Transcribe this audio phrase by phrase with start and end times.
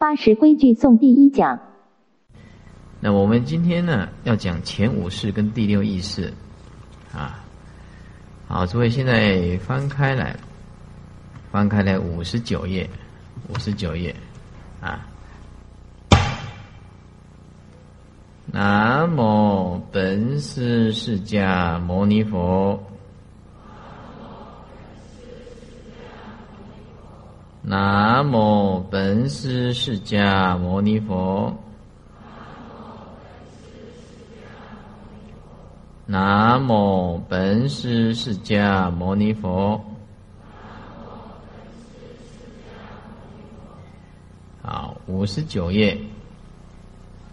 [0.00, 1.60] 八十规矩颂第一讲。
[3.00, 6.32] 那我们今天呢，要讲前五式跟第六意识，
[7.12, 7.44] 啊，
[8.48, 10.34] 好，诸位现在翻开来，
[11.52, 12.88] 翻开来五十九页，
[13.50, 14.16] 五十九页，
[14.80, 15.06] 啊，
[18.46, 22.82] 南无本师释迦牟尼佛。
[27.70, 31.56] 南无本师释迦牟尼佛。
[36.04, 39.80] 南无本师释迦牟尼佛。
[44.62, 45.96] 好，五十九页，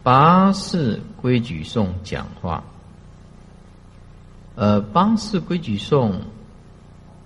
[0.03, 2.63] 八世规矩颂讲话。
[4.53, 6.21] 呃，八世规矩颂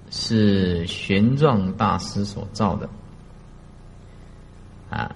[0.09, 2.89] 是玄奘大师所造的。
[4.91, 5.15] 啊，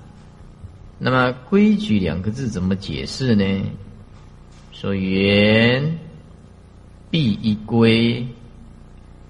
[0.98, 3.62] 那么“规矩”两个字怎么解释呢？
[4.72, 6.00] 说“圆
[7.12, 8.26] 必一规”，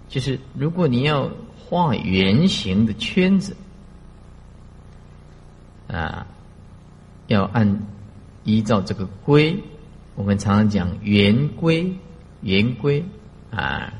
[0.07, 3.57] 就是如果你要画圆形的圈子，
[5.88, 6.27] 啊，
[7.25, 7.88] 要按
[8.43, 9.57] 依照这个规，
[10.13, 11.91] 我们常常讲圆规，
[12.41, 13.03] 圆规
[13.49, 13.91] 啊，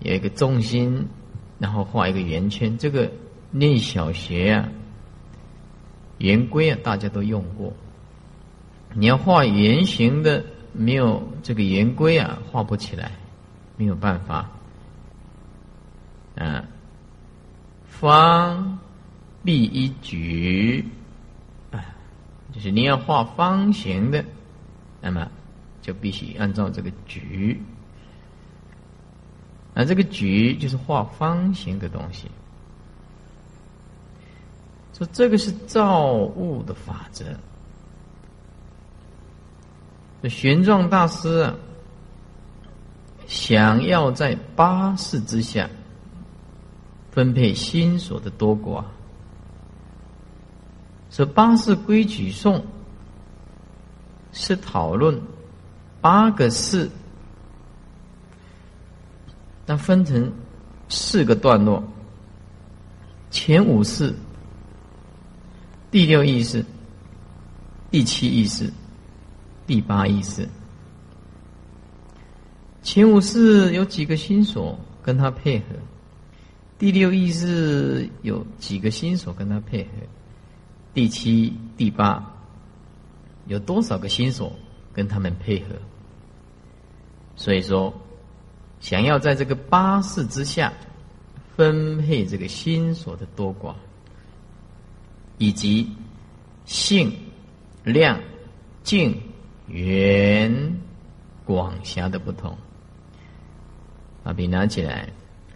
[0.00, 1.06] 有一个重心，
[1.58, 2.78] 然后画一个圆圈。
[2.78, 3.12] 这个
[3.50, 4.70] 念小学啊。
[6.22, 7.72] 圆规啊，大家都用过。
[8.94, 13.10] 你要画圆形的，没有这个圆规啊，画不起来，
[13.76, 14.48] 没有办法。
[16.36, 16.64] 啊，
[17.84, 18.78] 方
[19.42, 20.84] 必一矩
[21.72, 21.84] 啊，
[22.52, 24.24] 就是你要画方形的，
[25.00, 25.28] 那么
[25.80, 27.60] 就必须按照这个矩。
[29.74, 32.30] 啊，这个矩就是画方形的东西。
[35.02, 37.24] 说这个是造物的法则。
[40.28, 41.52] 玄奘大师啊，
[43.26, 45.68] 想要在八世之下
[47.10, 48.84] 分配心所的多寡，
[51.10, 52.64] 这八世规矩颂
[54.32, 55.20] 是讨论
[56.00, 56.88] 八个世，
[59.66, 60.32] 那分成
[60.88, 61.82] 四个段落，
[63.32, 64.14] 前五世。
[65.92, 66.64] 第六意识、
[67.90, 68.72] 第七意识、
[69.66, 70.48] 第八意识，
[72.82, 75.66] 前五世有几个心所跟他配合？
[76.78, 79.90] 第六意识有几个心所跟他配合？
[80.94, 82.26] 第七、第八
[83.46, 84.50] 有多少个心所
[84.94, 85.74] 跟他们配合？
[87.36, 87.92] 所以说，
[88.80, 90.72] 想要在这个八世之下
[91.54, 93.74] 分配这个心所的多寡。
[95.42, 95.88] 以及
[96.66, 97.12] 性、
[97.82, 98.20] 量、
[98.84, 99.20] 径、
[99.66, 100.72] 圆、
[101.44, 102.56] 广狭的不同，
[104.22, 105.08] 把笔拿起来。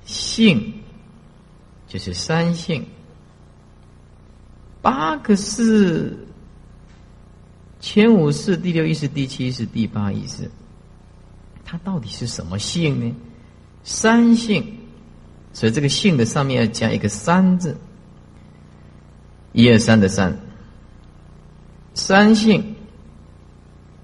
[0.04, 0.72] 性
[1.86, 2.84] 就是三性，
[4.82, 6.18] 八个是
[7.78, 10.50] 前五世、第六意识、第七意识、第八意识，
[11.64, 13.14] 它到底是什么性呢？
[13.84, 14.66] 三性，
[15.52, 17.76] 所以这个性的上面要加一个三字。
[19.56, 20.38] 一二三的三，
[21.94, 22.76] 三性，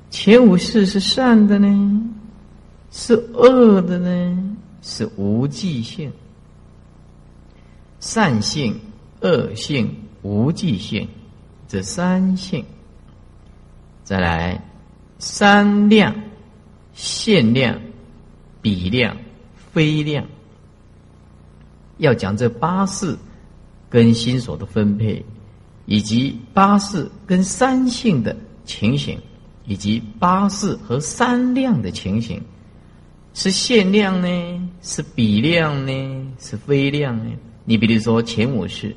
[0.08, 2.10] 前五世是善的呢，
[2.90, 6.10] 是恶的呢，是无记性。
[8.00, 8.80] 善性、
[9.20, 11.06] 恶性、无记性，
[11.68, 12.64] 这三性。
[14.04, 14.58] 再来，
[15.18, 16.14] 三量、
[16.94, 17.78] 限量、
[18.62, 19.14] 比量、
[19.54, 20.24] 非量，
[21.98, 23.14] 要讲这八事
[23.90, 25.22] 跟心所的分配。
[25.86, 29.18] 以及八事跟三性的情形，
[29.66, 32.40] 以及八事和三量的情形，
[33.34, 34.68] 是限量呢？
[34.82, 36.32] 是比量呢？
[36.38, 37.32] 是非量呢？
[37.64, 38.94] 你比如说前五世，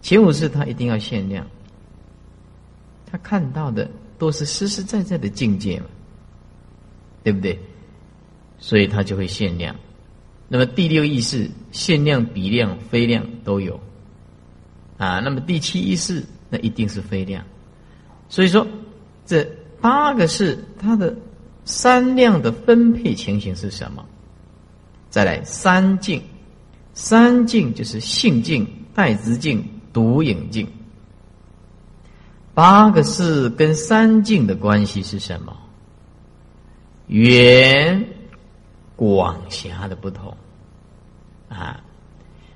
[0.00, 1.46] 前五世他一定要限量，
[3.06, 5.86] 他看到的都是实实在在的境界嘛，
[7.22, 7.58] 对不对？
[8.58, 9.74] 所以他就会限量。
[10.48, 13.78] 那么第六意识，限量、比量、非量都有。
[14.96, 17.44] 啊，那么第七意识那一定是非量，
[18.28, 18.64] 所以说
[19.26, 19.44] 这
[19.80, 21.14] 八个是它的
[21.64, 24.06] 三量的分配情形是什么？
[25.10, 26.22] 再来三境，
[26.92, 30.66] 三境就是性境、代之境、独影境。
[32.54, 35.56] 八个是跟三境的关系是什么？
[37.08, 38.06] 圆、
[38.94, 40.36] 广、狭的不同
[41.48, 41.82] 啊。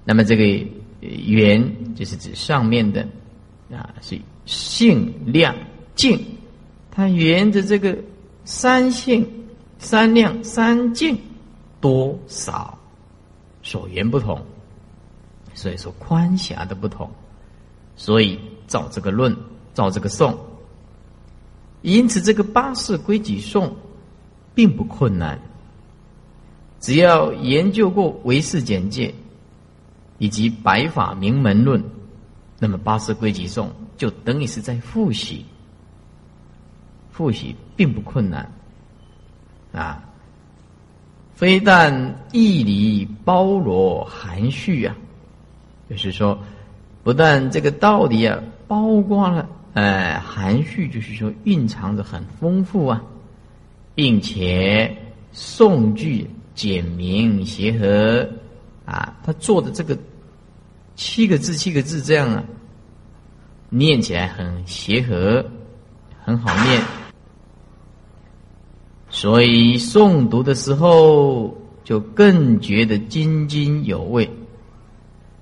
[0.04, 0.66] 那么这个。
[1.00, 3.06] 圆就是指上面的
[3.70, 5.54] 啊，是性量
[5.94, 6.18] 净，
[6.90, 7.96] 它沿着这个
[8.44, 9.26] 三性、
[9.78, 11.16] 三量、三净
[11.80, 12.76] 多少
[13.62, 14.40] 所缘不同，
[15.54, 17.10] 所以说宽狭的不同，
[17.96, 19.36] 所以照这个论，
[19.74, 20.36] 照这个颂，
[21.82, 23.76] 因此这个八世归己颂
[24.54, 25.38] 并不困难。
[26.80, 29.12] 只要研究过唯识简介
[30.18, 31.82] 以及白法名门论，
[32.58, 35.44] 那么八识归集颂就等于是在复习。
[37.10, 38.50] 复习并不困难
[39.72, 40.02] 啊，
[41.34, 41.92] 非但
[42.32, 44.94] 义理包罗含蓄啊，
[45.90, 46.38] 就是说，
[47.02, 53.02] 不但这个道理啊包括了，哎，含蓄就是说蕴藏着很丰富啊，
[53.94, 54.96] 并且
[55.32, 56.28] 宋句。
[56.58, 58.28] 简明协和
[58.84, 59.96] 啊，他做的这个
[60.98, 62.42] 七个字七个字这样啊，
[63.70, 65.46] 念起来很协和，
[66.24, 66.82] 很好念，
[69.08, 74.28] 所以诵读的时候就更觉得津津有味，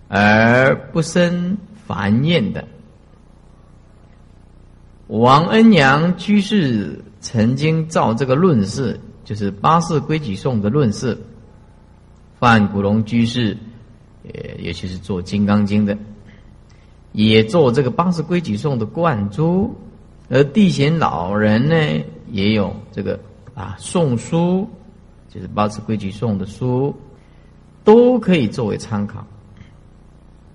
[0.08, 1.56] 而不生
[1.86, 2.62] 烦厌的。
[5.06, 9.00] 王恩阳居士曾经照这个论事。
[9.24, 11.18] 就是八世归己颂的论释，
[12.38, 13.58] 范古龙居士，
[14.34, 15.96] 呃，也就是做《金刚经》的，
[17.12, 19.74] 也做这个八世归己颂的灌注，
[20.28, 23.18] 而地贤老人呢，也有这个
[23.54, 24.68] 啊宋书，
[25.28, 26.94] 就是八世归己颂的书，
[27.84, 29.26] 都可以作为参考。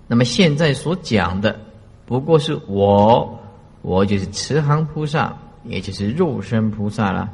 [0.06, 1.58] 那么现在所讲的，
[2.04, 3.38] 不过是我，
[3.80, 7.30] 我就是慈航菩萨，也就是肉身菩萨了。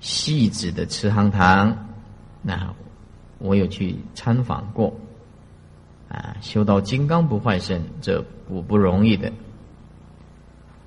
[0.00, 1.74] 细致的慈航堂，
[2.42, 2.74] 那
[3.38, 4.92] 我有去参访过，
[6.14, 9.32] 啊，修到金刚不坏身，这不不容易的。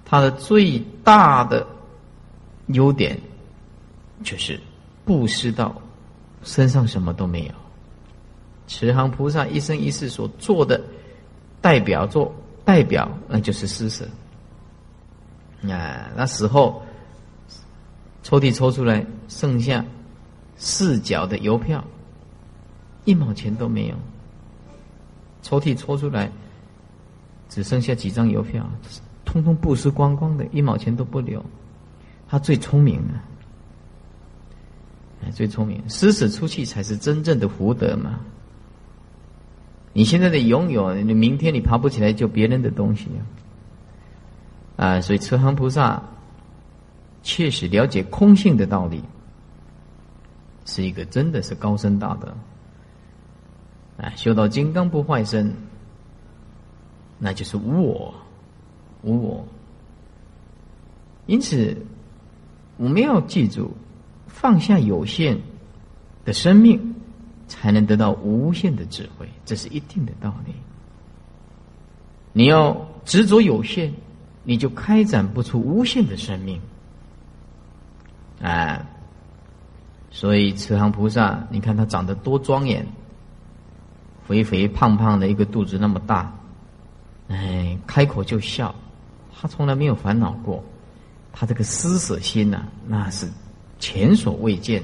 [0.06, 1.68] 他的最大的
[2.68, 3.20] 优点
[4.24, 4.60] 就是
[5.04, 5.76] 布施到
[6.44, 7.52] 身上什么都没有。
[8.68, 10.82] 慈航菩萨一生一世所做的
[11.62, 12.34] 代表作，
[12.64, 14.06] 代表那就是施舍。
[15.64, 16.82] 啊，那时候。
[18.24, 19.86] 抽屉抽出来，剩下
[20.58, 21.82] 四角的邮票，
[23.06, 23.96] 一毛钱都没有。
[25.42, 26.32] 抽屉抽出来，
[27.50, 28.68] 只剩下几张邮票，
[29.26, 31.44] 通通布施光光的，一毛钱都不留。
[32.28, 33.24] 他最聪明了，
[35.24, 38.20] 哎，最聪明，施舍出去才是真正的福德嘛。
[39.94, 43.08] 你现在的拥有，你明天你爬不起来，就别人的东西
[44.78, 44.86] 啊。
[44.86, 46.02] 啊，所以慈航菩萨。
[47.24, 49.04] 确实了解空性的道理，
[50.66, 52.34] 是一个真的是高深大德。
[53.98, 55.54] 啊，修到金刚不坏身，
[57.20, 58.14] 那就是无我，
[59.02, 59.46] 无我。
[61.26, 61.76] 因此，
[62.78, 63.72] 我们要记住，
[64.28, 65.40] 放下有限
[66.24, 66.96] 的生命，
[67.48, 70.54] 才能得到无限的智慧，这是一定的道理。
[72.34, 73.94] 你要执着有限，
[74.44, 76.62] 你就开展不出无限的生命。
[78.42, 78.86] 哎，
[80.12, 82.88] 所以慈航菩萨，你看他长得多庄严，
[84.28, 86.34] 肥肥胖胖的一个肚子那么大，
[87.30, 88.76] 哎，开口就笑，
[89.34, 90.64] 他从来没有烦恼过，
[91.32, 93.28] 他这个施舍心呐，那是
[93.80, 94.84] 前所未见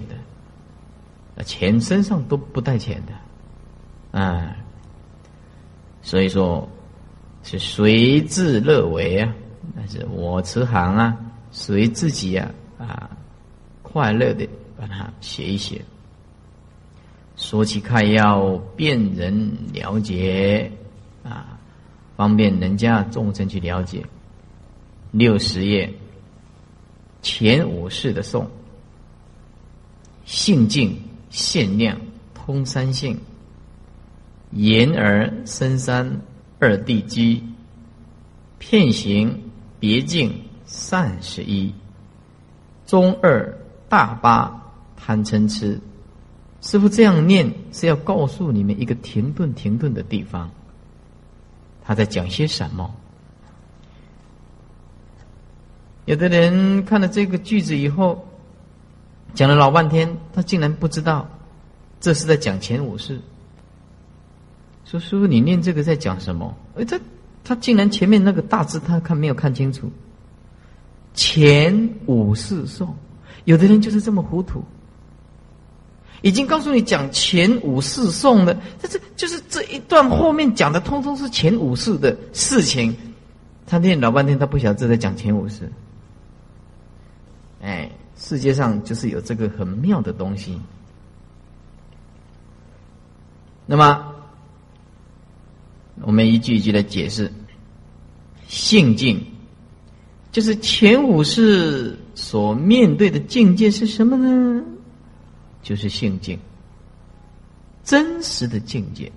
[1.36, 4.56] 的，钱身上都不带钱的，啊，
[6.02, 6.68] 所以说，
[7.44, 9.34] 是随自乐为啊，
[9.76, 11.18] 那是我慈航啊，
[11.52, 13.10] 随自己啊啊。
[13.82, 15.80] 快乐的把它写一写，
[17.44, 20.72] 说起看要辨人了解。
[21.24, 21.60] 啊，
[22.16, 24.02] 方便人家众生去了解。
[25.12, 25.94] 六十页
[27.22, 28.50] 前五世的颂，
[30.24, 30.98] 性净
[31.30, 32.00] 限量
[32.34, 33.20] 通三性，
[34.52, 36.22] 言而深三
[36.60, 37.44] 二地基，
[38.58, 39.38] 片行
[39.82, 40.34] 别境
[40.66, 41.74] 善十一，
[42.86, 43.58] 中二。
[43.90, 45.80] 大巴贪嗔痴，
[46.64, 50.50] 师傅这样念是要告诉你们一个停顿停顿的地方。
[51.84, 52.90] 他在讲些什么？
[56.06, 58.26] 有的人看了这个句子以后，
[59.34, 61.30] 讲了老半天，他竟然不知道
[62.00, 63.20] 这是在讲前五世。
[64.86, 66.56] 说师傅，你念这个在讲什么？
[66.78, 66.98] 哎，他
[67.44, 69.92] 他竟然前面那个大字他看没有看清楚。
[71.14, 72.96] 前五世颂。
[73.44, 74.64] 有的人就是这么糊涂，
[76.24, 82.96] 已经告诉你讲前五世颂的，这这就是这一段后面讲的，通通是前五世的事情，
[83.68, 85.70] 他念老半天，他不晓得这在讲前五世。
[87.62, 90.58] 哎，世界上就是有这个很妙的东西。
[93.66, 94.06] 那么，
[96.04, 97.30] 我们一句一句来解释。
[98.48, 99.22] 性境，
[100.32, 104.64] 就是前五世所面对的境界是什么呢？
[105.64, 106.38] 就是性境，
[107.84, 109.12] 真实的境界，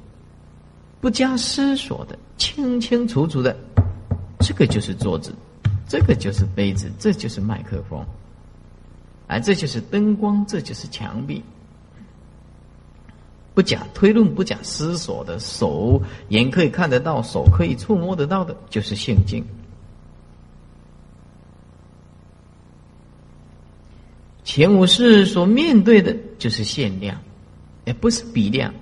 [1.01, 3.55] 不加思索的，清清楚楚的，
[4.41, 5.35] 这个就是桌子，
[5.87, 8.03] 这个就是杯子，这就是麦克风，
[9.27, 11.43] 啊，这就是灯光，这就是墙壁。
[13.53, 19.45] 不假推论，不假思索的手眼可以看得到，手可以触摸得到的，就是性境。
[24.47, 27.21] 前五世所面对的就是限量，
[27.85, 28.73] 也不是比量。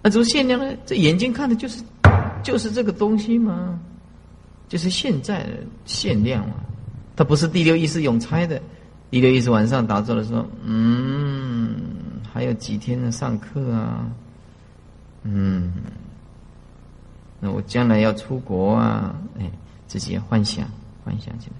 [0.00, 0.72] 那怎么限量呢？
[0.86, 1.82] 这眼睛看的就是
[2.42, 3.78] 就是这个东西吗？
[4.68, 5.50] 就是现在的
[5.84, 6.54] 限量嘛。
[7.16, 8.62] 它不是第六意识永猜的。
[9.10, 11.74] 第六意识晚上打坐的时候，嗯。
[12.32, 14.08] 还有几天的上课啊，
[15.24, 15.72] 嗯，
[17.40, 19.50] 那我将来要出国啊，哎，
[19.88, 20.64] 自己幻想
[21.04, 21.56] 幻想起来，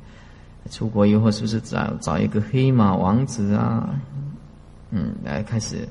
[0.68, 3.88] 出国以后是不是找找一个黑马王子啊？
[4.90, 5.88] 嗯，来开始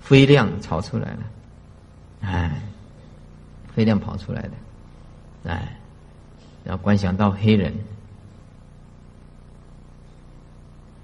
[0.00, 1.18] 飞量炒出来了，
[2.20, 2.62] 哎，
[3.74, 4.50] 飞量跑出来的，
[5.50, 5.78] 哎，
[6.62, 7.74] 然后观想到黑人，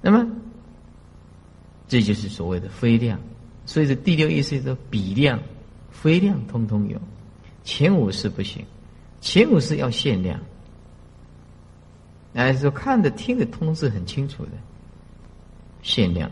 [0.00, 0.26] 那么。
[1.88, 3.18] 这就是所谓的飞量，
[3.66, 5.40] 所以这第六意识的比量、
[5.90, 6.96] 非量通通有，
[7.64, 8.64] 前五是不行，
[9.20, 10.38] 前五是要限量。
[12.34, 14.52] 哎，说看的、听的，通是很清楚的，
[15.82, 16.30] 限量，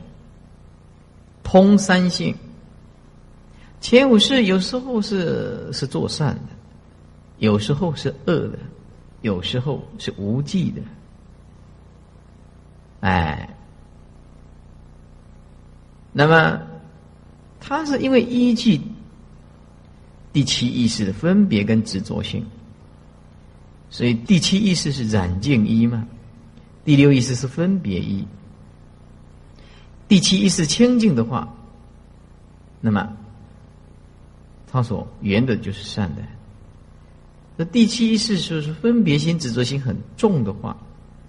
[1.42, 2.34] 通三性。
[3.80, 6.42] 前五世有时候是是做善的，
[7.38, 8.58] 有时候是恶的，
[9.22, 10.82] 有时候是无忌的，
[13.00, 13.54] 哎。
[16.10, 16.60] 那么，
[17.60, 18.80] 他是因为依据
[20.32, 22.44] 第七意识的分别跟执着性，
[23.90, 26.06] 所以第七意识是染净一嘛，
[26.84, 28.26] 第六意识是分别一。
[30.06, 31.52] 第七意识清净的话，
[32.80, 33.10] 那么
[34.66, 36.22] 它所缘的就是善的。
[37.56, 40.76] 那第七意识就是分别心、执着心很重的话，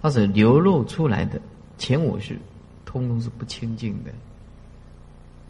[0.00, 1.40] 它是流露出来的
[1.76, 2.38] 前五是
[2.84, 4.10] 通通是不清净的。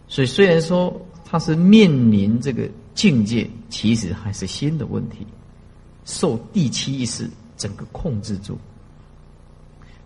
[0.09, 5.25] 所以，虽然说他是面临这个境界，其实还是心的问题，
[6.05, 8.59] 受第七意识整个控制住。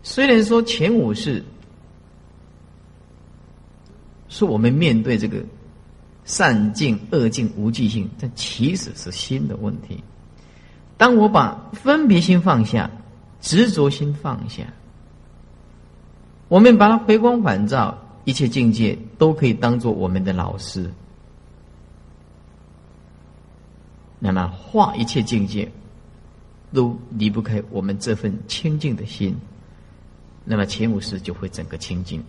[0.02, 1.42] 虽然说前五是，
[4.28, 5.42] 是我们面对这个
[6.24, 10.02] 善境、恶境、无记性，但其实是心的问题。
[10.96, 12.90] 当我把分别心放下，
[13.40, 14.64] 执着心放下，
[16.48, 17.98] 我们把它回光返照。
[18.26, 20.90] 一切境界都可以当做我们的老师，
[24.18, 25.70] 那么化一切境界
[26.75, 29.35] 都离不开我们这份清净的心，
[30.45, 32.23] 那么前五识就会整个清净。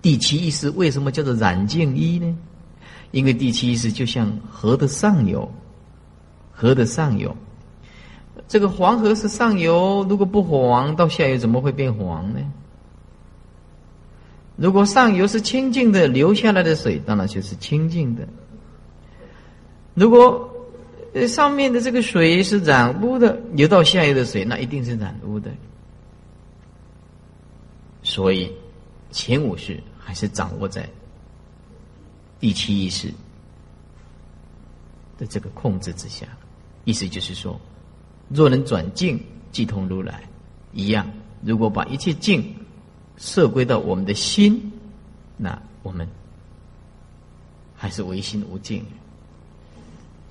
[0.00, 2.36] 第七意识为什么叫做染净一呢？
[3.12, 5.48] 因为第七意识就像河的上游，
[6.50, 7.36] 河的上游，
[8.48, 12.40] 这个黄河是上游，如果不黄，到下游怎么会变黄呢？
[14.56, 18.26] 如果上游是清净的，流下来的水当然就是清净的。
[19.94, 20.51] 如果
[21.12, 25.50] 呃上面的这个水是染污的，流到下游的水那一定是染污的。
[28.02, 28.50] 所以
[29.10, 30.88] 前五识还是掌握在
[32.40, 33.12] 第七意识
[35.18, 36.26] 的这个控制之下。
[36.84, 37.60] 意思就是说，
[38.28, 40.22] 若能转境，即同如来
[40.72, 41.08] 一样。
[41.42, 42.54] 如果把一切境。
[43.18, 44.72] 摄归到我们的心，
[45.36, 46.08] 那我们
[47.76, 48.84] 还是唯心无境。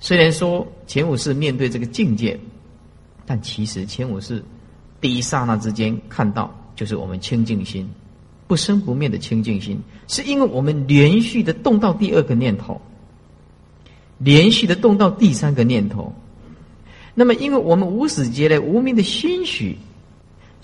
[0.02, 2.36] 虽然说前五世面对这个境界，
[3.24, 4.42] 但其实前五世
[5.00, 7.88] 第一刹那之间看到，就是我们清净心，
[8.48, 12.80] 不生不灭的清净心，是因为我们连续的动到第二个念头，
[14.18, 16.12] 连续的动到第三个念头，
[17.14, 19.78] 那么因为我们无始劫来无名的心许。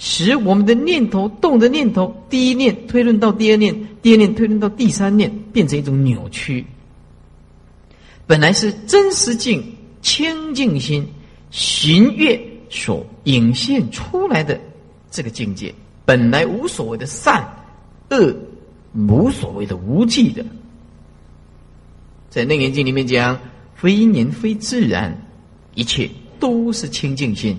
[0.00, 6.64] 使我们的念头动的念头，第一念推论到第二念，第二念推论到第三念，变成一种扭曲。
[8.28, 11.08] 本来是真实境、清净心、
[11.50, 14.60] 行乐所引现出来的
[15.10, 17.42] 这个境界，本来无所谓的善
[18.10, 18.36] 恶，
[18.92, 20.44] 无所谓的无忌的。
[22.28, 23.40] 在《楞严经》里面讲，
[23.74, 25.16] 非因缘非自然，
[25.74, 26.08] 一切
[26.38, 27.58] 都是清净心。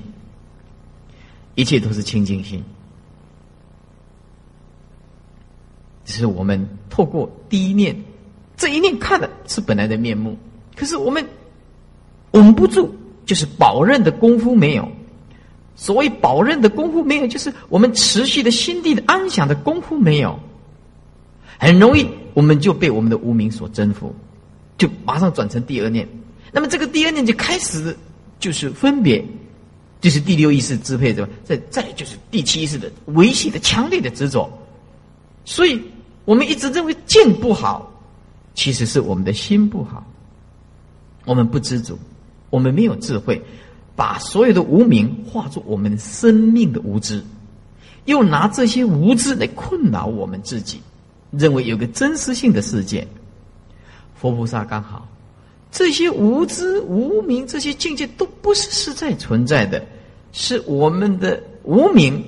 [1.55, 2.63] 一切都是清净心。
[6.05, 7.99] 只是我们透过第一念，
[8.55, 10.37] 这一念看的是本来的面目，
[10.79, 11.27] 可是我们
[12.31, 12.89] 稳不住，
[13.25, 14.87] 就是保任的功夫没有。
[15.75, 20.39] 所谓保任的功夫没有，就是我们持续的心地的安详的功夫没有，
[21.57, 24.15] 很容易我们就被我们的无名所征服，
[24.77, 26.07] 就马上转成第二念。
[26.53, 27.93] 那么这个第二念就开始
[28.39, 29.21] 就是分别，
[29.99, 34.49] 就是第六意识支配着，再再就是第七意识的维系的强烈的执着，
[35.43, 35.77] 所以。
[36.25, 37.91] 我们一直认为剑不好，
[38.53, 40.05] 其实是我们的心不好。
[41.29, 41.95] 我们不知足，
[42.49, 43.39] 我们没有智慧，
[43.95, 47.23] 把所有的无名化作我们生命的无知，
[48.05, 50.81] 又拿这些无知来困扰我们自己，
[51.29, 53.07] 认为有个真实性的世界。
[54.15, 55.07] 佛菩萨刚好，
[55.71, 59.85] 这些无知无名这些境界都不是实在存在的，
[60.31, 62.23] 是我们的无名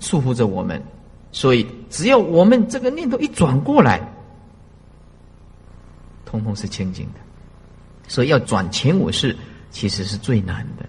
[0.00, 0.82] 束缚着我们。
[1.30, 4.00] 所以，只要我们这个念头一转过来，
[6.24, 7.20] 通通是清净的。
[8.12, 9.34] 所以，要转前五世，
[9.70, 10.84] 其实是最难的。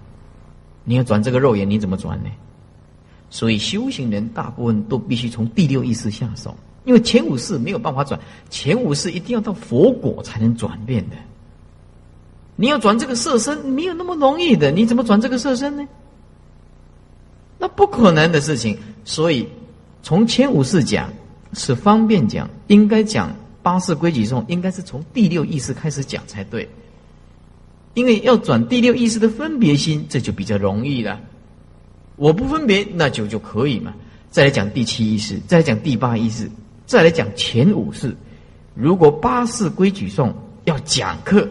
[0.83, 2.29] 你要转这个肉眼，你怎么转呢？
[3.29, 6.53] 所以，修行人大部分都必须从第六意识下手，
[6.83, 11.15] 因为前五世没有办法转，前五世一定要到佛果才能转变的。
[12.57, 14.69] 你要转这个色身，没有那么容易的。
[14.69, 15.87] 你怎么转这个色身呢？
[17.57, 18.77] 那不可能的事情。
[19.05, 19.47] 所以。
[20.05, 21.09] 从前五世讲
[21.53, 26.67] 是方便讲，应该讲八世规矩中，应该是从第六意识开始讲才对。
[27.93, 31.19] 因为要转第六意识的分别心，这就比较容易了。
[32.15, 33.93] 我不分别，那就就可以嘛。
[34.29, 36.49] 再来讲第七意识，再来讲第八意识，
[36.85, 38.15] 再来讲前五式。
[38.73, 40.33] 如果八式规矩颂
[40.65, 41.47] 要讲课，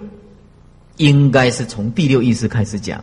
[0.97, 3.03] 应该是从第六意识开始讲。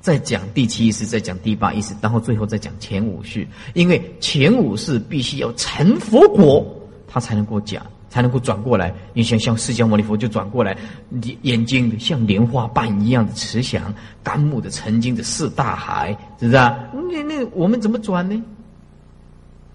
[0.00, 3.46] 再讲第七意识，再讲第八意识，然后最后再讲前五式。
[3.74, 6.64] 因为前五式必须要成佛果，
[7.08, 8.94] 他才能够讲，才能够转过来。
[9.12, 10.76] 你想像释迦牟尼佛就转过来，
[11.22, 13.92] 眼眼睛像莲花瓣一样的慈祥，
[14.22, 16.78] 甘木的曾经的四大海，是不是啊？
[17.10, 18.42] 那那我们怎么转呢？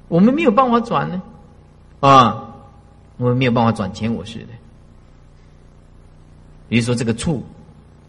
[0.09, 1.21] 我们没有办法转呢，
[1.99, 2.53] 啊，
[3.17, 4.47] 我们没有办法转前我是的。
[6.69, 7.43] 比如说这个醋，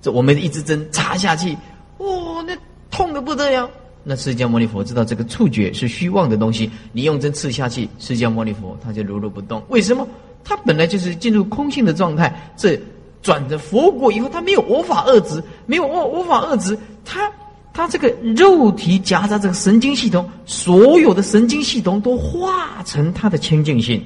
[0.02, 1.56] 这我们一支针插下去。
[1.98, 2.56] 哇，那
[2.90, 3.70] 痛的不得了！
[4.06, 9.62] 那释迦牟尼佛知道这个触觉是虚妄的东西，你用针刺下去，释迦牟尼佛他就如如不动。
[9.68, 10.06] 为什么？
[10.44, 12.52] 他本来就是进入空性的状态。
[12.54, 12.78] 这
[13.22, 17.32] 转着佛果以后，他没有我法二执，没有我无法二执，他
[17.72, 24.04] 他这个肉体夹杂这个神经系统，所有的神经系统都化成他的清净性。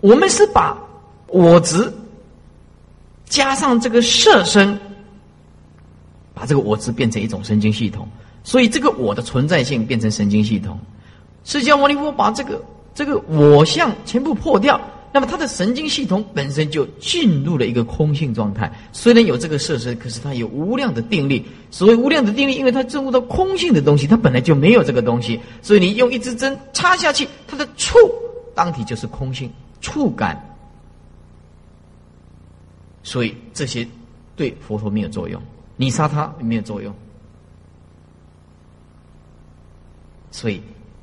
[0.00, 0.78] 我们是把
[1.26, 1.92] 我执
[3.26, 4.78] 加上这个色身。
[6.34, 8.08] 把这个我执变成一种神经系统，
[8.44, 10.78] 所以这个我的存在性变成神经系统。
[11.44, 12.62] 释迦牟尼佛把这个
[12.94, 14.80] 这个我相全部破掉，
[15.12, 18.72] 那么他的神经系统本身就进入了一个空性状态。
[18.92, 21.44] 虽然有这个设施，可是它有无量的定力。
[21.70, 25.40] 所谓无量的定力，因为它进入到空性的东西，它本来就没有这个东西。
[25.62, 27.96] 所以你用一支针插下去，它的触
[28.54, 29.50] 当体就是空性
[29.80, 30.40] 触感。
[33.02, 33.86] 所以这些
[34.36, 35.40] 对佛陀没有作用。
[35.76, 36.94] 你杀他没有作用，
[40.32, 40.60] 所以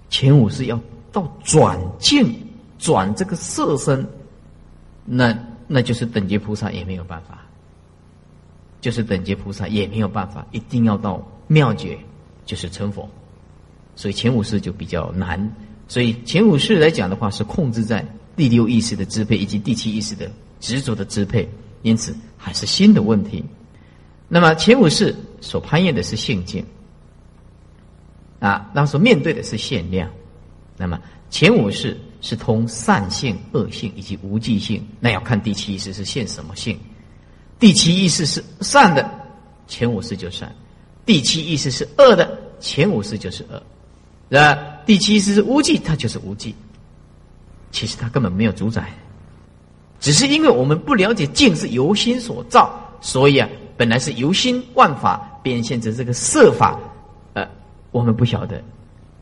[0.10, 0.78] 前五是要
[1.14, 2.36] 到转境
[2.78, 4.06] 转这个色身，
[5.06, 5.34] 那
[5.68, 7.40] 那就是等级菩萨也没有办法，
[8.82, 11.98] 就是等级菩萨也没有办法，一定要到妙觉，
[12.46, 13.08] 就是成佛。
[13.96, 15.40] 所以前五世就比较难，
[15.88, 21.48] 所以前五世来讲的话是控制在第六意识的支配以及第七意识的执着的支配，
[21.82, 23.44] 因此还是新的问题。
[24.28, 26.66] 那么前五世所攀岩的是性境，
[28.40, 30.10] 啊，那所面对的是限量。
[30.78, 31.00] 那么
[31.30, 36.80] 前五世是通善性、恶性以及无记性，那要看第七意识是现什么性。
[37.60, 39.10] 第七意识是善的，
[39.68, 40.48] 前五世就善；
[41.06, 43.62] 第七意识是恶的，前五世就是恶。
[44.30, 44.54] 那
[44.86, 46.56] 第七意识是无记，它就是无记。
[47.72, 48.92] 其实它根本没有主宰，
[50.00, 53.50] 只是因为我们不了解境是由心所造，所以啊。
[53.78, 56.78] 本来是由心万法变现成这个色法，
[57.92, 58.62] 我们不晓得，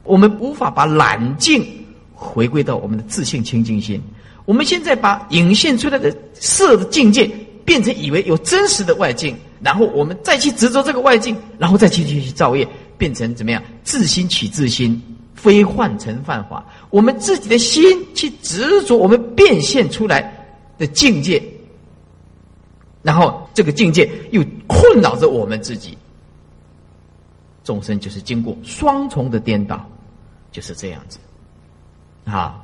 [0.03, 1.65] 我们无法把懒境
[2.13, 4.01] 回归到我们的自信清净心。
[4.45, 7.30] 我们现在把引现出来的色的境界
[7.65, 13.62] 变成以为有真实的外境，然后我们再去执着这个外境，然后再去去去造业，变成怎么样？
[13.84, 15.01] 自心取自心，
[15.36, 16.65] 非幻成幻法。
[16.89, 17.84] 我们自己的心
[18.15, 21.41] 去执着我们变现出来的境界。
[23.03, 25.97] 然后这个境界又困扰着我们自己，
[27.67, 29.86] 众生就是经过双重的颠倒，
[30.53, 31.19] 就是这样子。
[32.23, 32.63] 啊，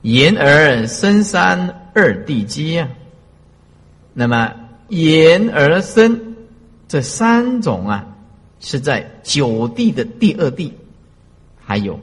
[0.00, 2.88] 言而生三二地基啊。
[4.14, 4.50] 那么
[4.88, 6.34] 言而生
[6.88, 8.06] 这三种啊，
[8.60, 10.72] 是在九地的第二地，
[11.62, 12.00] 还有。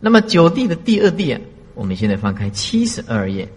[0.00, 1.40] 那么九地的第二地啊，
[1.74, 3.48] 我们现在翻开七十二页。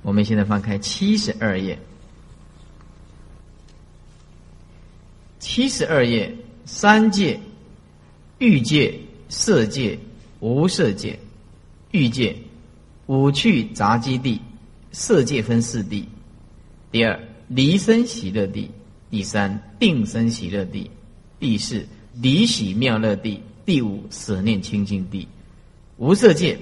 [0.00, 1.78] 我们现在翻开七十二页。
[5.44, 7.38] 七十二页，三界、
[8.38, 9.96] 欲界、色界、
[10.40, 11.18] 无色界。
[11.90, 12.34] 欲界
[13.06, 14.40] 五趣杂基地，
[14.90, 16.08] 色界分四地。
[16.90, 18.70] 第二，离生喜乐地；
[19.10, 20.88] 第三，定生喜乐地；
[21.38, 25.28] 第四，离喜妙乐地；第五，舍念清净地。
[25.98, 26.58] 无色界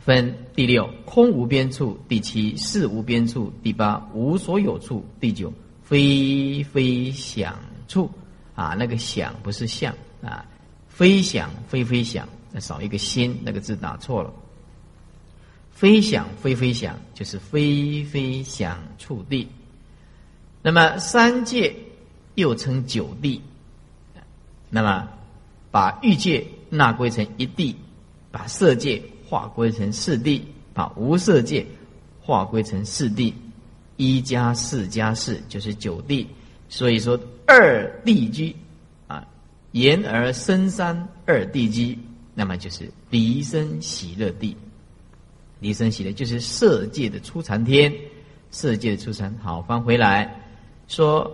[0.00, 5.52] 分第六，空无边处；第七，事无边处；第八，无所有处；第九，
[5.82, 7.54] 非非想。
[7.92, 8.10] 处。
[8.54, 10.44] 啊，那个想不是相啊，
[10.88, 12.28] 非想非非想，
[12.60, 14.32] 少一个心，那个字打错了。
[15.70, 19.48] 非想非非想，就是非非想处地。
[20.62, 21.74] 那么三界
[22.34, 23.40] 又称九地，
[24.70, 25.08] 那么
[25.70, 27.76] 把欲界纳归成一地。
[28.30, 31.66] 把色界划归成四地，把无色界
[32.20, 33.34] 划归成四地，
[33.98, 36.26] 一加四加四就是九地。
[36.70, 37.20] 所以说
[37.52, 38.56] 二地居
[39.08, 39.22] 啊，
[39.72, 41.98] 言而生三二地居，
[42.34, 44.56] 那么就是离生喜乐地。
[45.60, 47.92] 离生喜乐就是色界的初禅天，
[48.50, 49.30] 色界的初禅。
[49.42, 50.34] 好，翻回来
[50.88, 51.30] 说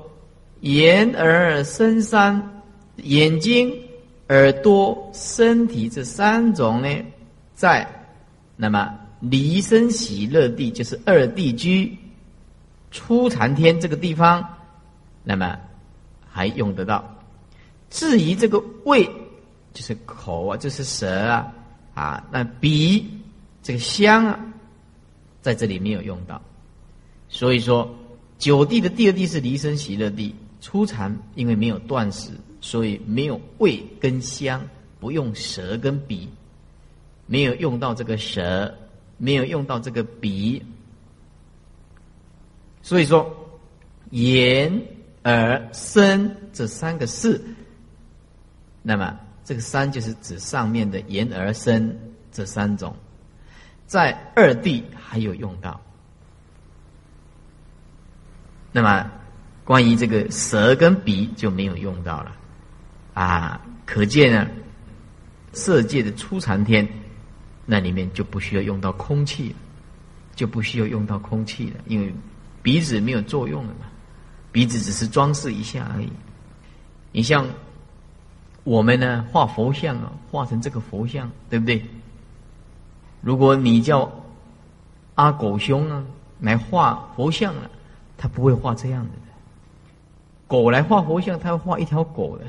[0.62, 2.62] 言而生三
[2.96, 3.72] 眼睛。
[4.30, 6.88] 耳朵、身体这三种呢，
[7.54, 7.88] 在
[8.56, 11.96] 那么离生喜乐地，就是二地居
[12.90, 14.46] 初禅天这个地方，
[15.24, 15.58] 那么
[16.38, 17.04] 还用得到。
[17.90, 19.04] 至于这个胃，
[19.74, 21.52] 就是口啊，就是舌啊，
[21.94, 23.04] 啊，那鼻
[23.60, 24.38] 这个香啊，
[25.42, 26.40] 在这里没有用到。
[27.28, 27.92] 所以说，
[28.38, 32.30] 九地的第二地是离生喜乐地，初禅因为没有断食。
[32.60, 34.60] 所以没有胃跟香，
[34.98, 36.28] 不用舌跟鼻，
[37.26, 38.74] 没有用到这个舌，
[39.16, 40.60] 没有用到这个鼻。
[42.82, 43.32] 所以说，
[44.10, 44.82] 言、
[45.28, 47.38] 耳、身这三个事，
[48.82, 49.14] 那么
[49.44, 51.94] 这个三就是指上面的言、而生
[52.32, 52.96] 这三种，
[53.86, 55.78] 在二地还有用到。
[58.72, 59.10] 那么
[59.64, 62.34] 关于这个舌跟鼻就没有用到了。
[63.12, 64.48] 啊，可见呢，
[65.52, 66.88] 色界的初禅天，
[67.66, 69.54] 那里面就不需要用到空气，
[70.34, 72.14] 就不需要用到空气了，因为
[72.62, 73.86] 鼻子没有作用了嘛，
[74.52, 76.10] 鼻子只是装饰一下而已。
[77.12, 77.46] 你像
[78.64, 81.84] 我们呢，画佛像啊，画成这个佛像，对不对？
[83.20, 84.10] 如果你叫
[85.14, 86.04] 阿狗兄啊
[86.40, 87.70] 来画佛像了，
[88.16, 89.10] 他不会画这样的。
[90.46, 92.44] 狗来画佛像，他会画一条狗的。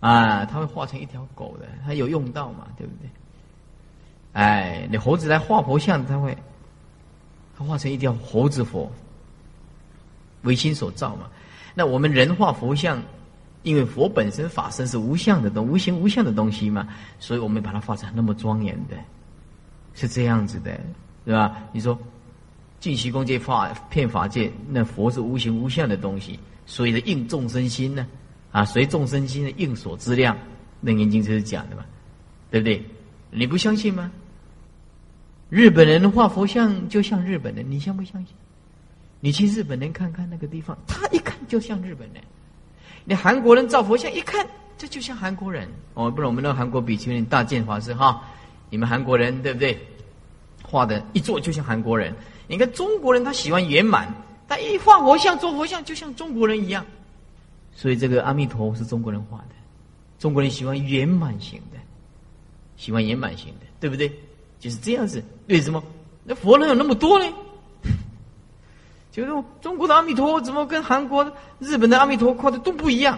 [0.00, 2.66] 啊，他会画成一条狗的，他有用到嘛？
[2.76, 3.08] 对不对？
[4.34, 6.36] 哎，你猴子来画佛像，他会，
[7.56, 8.92] 他画成一条猴子佛，
[10.44, 11.28] 唯心所造嘛。
[11.74, 13.02] 那我们人画佛像，
[13.62, 16.86] 因为佛本身法身是无相的东，无形无相的东西嘛，
[17.18, 18.96] 所以我们把它画成那么庄严的，
[19.94, 20.78] 是这样子的，
[21.24, 21.56] 对吧？
[21.72, 21.98] 你说，
[22.78, 28.06] 净虚空界法骗法界，那佛是无形无相的东西，所以的应众生心呢？
[28.52, 30.36] 啊，随众生心的应所之量，
[30.82, 31.84] 楞严经就是讲的嘛，
[32.50, 32.84] 对不对？
[33.32, 34.12] 你不相信吗？
[35.48, 38.34] 日本人画佛像就像日本人，你相不相信？
[39.24, 42.22] 你去日本人看看那个地方，他一看就像日本人。
[43.06, 45.66] 你韩国人造佛像一看，这就像韩国人。
[45.94, 48.22] 哦，不然我们那个韩国比丘尼大建法师哈，
[48.68, 49.80] 你们韩国人对不对？
[50.62, 52.14] 画的一做就像韩国人。
[52.48, 54.12] 你看中国人他喜欢圆满，
[54.46, 56.84] 他一画佛像做佛像就像中国人一样。
[57.74, 59.54] 所以这个阿弥陀是中国人画的，
[60.18, 61.78] 中国人喜欢圆满型的，
[62.76, 64.12] 喜欢圆满型的，对不对？
[64.60, 65.24] 就是这样子。
[65.46, 65.82] 为什么？
[66.24, 67.24] 那佛能有那么多呢？
[69.14, 73.16] 就是中国的阿弥陀佛怎么跟韩国、日本的阿弥陀画的都不一样，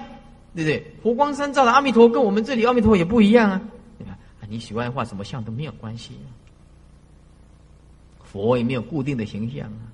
[0.54, 0.94] 对不对？
[1.02, 3.58] 佛光山照的阿弥陀跟我们这里阿弥陀佛也不一样啊。
[3.96, 6.12] 你看，你喜欢画什么像都没有关系，
[8.22, 9.88] 佛也没有固定的形象啊。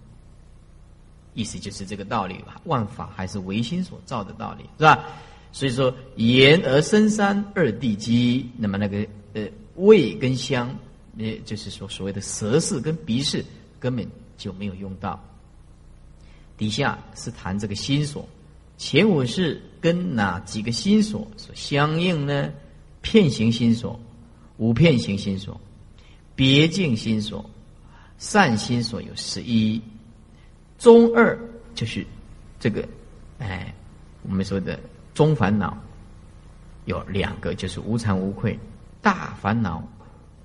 [1.34, 5.04] 意思就是这个道理吧，万法还是唯心所造的道理，是吧？
[5.52, 10.76] 所以说，言而生三二地基，那么那个呃味跟香，
[11.16, 13.44] 也就是说所谓的舌识跟鼻识
[13.78, 14.04] 根本
[14.36, 15.22] 就没有用到。
[16.62, 18.24] 底下是谈这个心所，
[18.78, 22.52] 前五世跟哪几个心所所相应呢？
[23.00, 23.98] 片行心所、
[24.58, 25.60] 五片行心所、
[26.36, 27.44] 别境心所、
[28.16, 29.82] 善心所有十一，
[30.78, 31.36] 中二
[31.74, 32.06] 就是
[32.60, 32.88] 这个，
[33.40, 33.74] 哎，
[34.22, 34.78] 我们说的
[35.14, 35.76] 中烦恼
[36.84, 38.56] 有两个，就是无惭无愧；
[39.00, 39.82] 大烦恼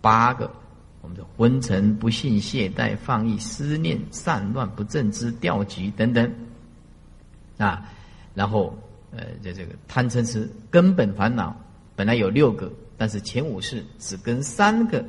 [0.01, 0.51] 八个。
[1.07, 6.29] 我们的昏沉、不信、懈怠、放逸、思念、散乱、不正知、掉局等等，
[7.57, 7.89] 啊，
[8.35, 8.77] 然后
[9.15, 11.55] 呃，在这个贪嗔痴根本烦恼
[11.95, 15.01] 本来有六个，但是前五世只跟三个，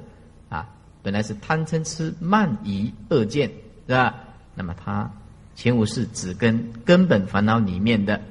[0.48, 0.70] 啊，
[1.02, 3.50] 本来是贪嗔痴慢疑恶见，
[3.88, 4.14] 是吧？
[4.54, 5.10] 那么它
[5.56, 8.22] 前五世只跟根本烦恼里面的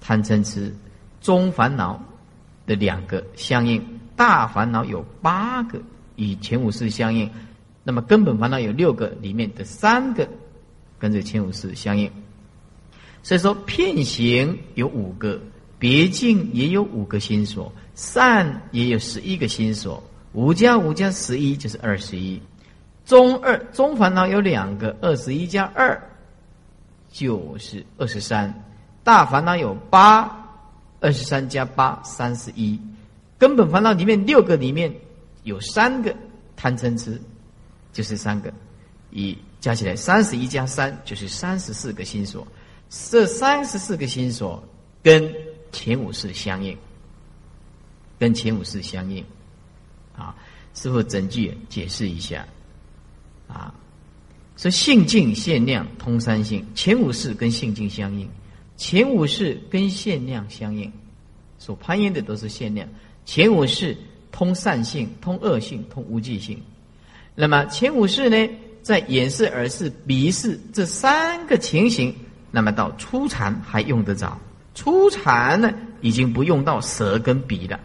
[0.00, 0.74] 贪嗔痴
[1.20, 2.02] 中烦恼
[2.64, 5.78] 的两个相应，大烦恼有八个。
[6.16, 7.30] 与前五世相应，
[7.84, 10.28] 那么根本烦恼有六个，里面的三个
[10.98, 12.10] 跟这前五世相应。
[13.22, 15.40] 所以说，片行有五个，
[15.78, 22.40] 别境也有五个心所，善也有十一个心所，五加五加十一就是二十一。
[23.04, 26.00] 中二中烦恼有两个，二十一加二
[27.10, 28.52] 就是二十三。
[29.04, 30.30] 大烦恼有八，
[31.00, 32.80] 二十三加八三十一。
[33.38, 34.92] 根本烦恼里面六个里面。
[35.44, 36.14] 有三个
[36.56, 37.20] 贪嗔痴，
[37.92, 38.52] 就是三个，
[39.10, 42.46] 一加起来三十一加三就是三十四个心所。
[42.88, 44.62] 这三十四个心所
[45.02, 45.34] 跟
[45.72, 46.76] 前五世相应，
[48.18, 49.24] 跟前五世相应。
[50.16, 50.34] 啊，
[50.74, 52.46] 师傅整句解释一下。
[53.48, 53.74] 啊，
[54.56, 58.28] 说性境限量通三性，前五世跟性境相应，
[58.76, 60.92] 前五世跟限量相应，
[61.58, 62.88] 所攀岩的都是限量，
[63.24, 63.96] 前五世。
[64.32, 66.60] 通善性、通恶性、通无记性。
[67.34, 68.48] 那么前五世呢，
[68.82, 72.12] 在眼视、耳视、鼻视这三个情形，
[72.50, 74.36] 那么到初禅还用得着。
[74.74, 77.78] 初禅呢，已经不用到舌跟鼻了。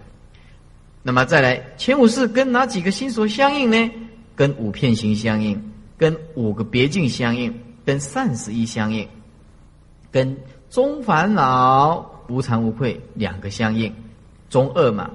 [1.04, 3.92] 那么再来，前五世跟哪几个心所相应呢？
[4.36, 7.54] 跟五片形相应，跟五个别境相应，
[7.86, 9.08] 跟善十一相应，
[10.12, 10.38] 跟
[10.70, 13.94] 中烦恼无惭无愧两个相应，
[14.50, 15.10] 中二嘛。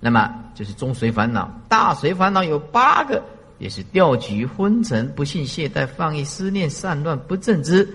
[0.00, 3.22] 那么就是中随烦恼，大随烦恼有八个，
[3.58, 7.88] 也是掉局、昏沉、不信、懈怠、放逸、思念、散乱、不正知，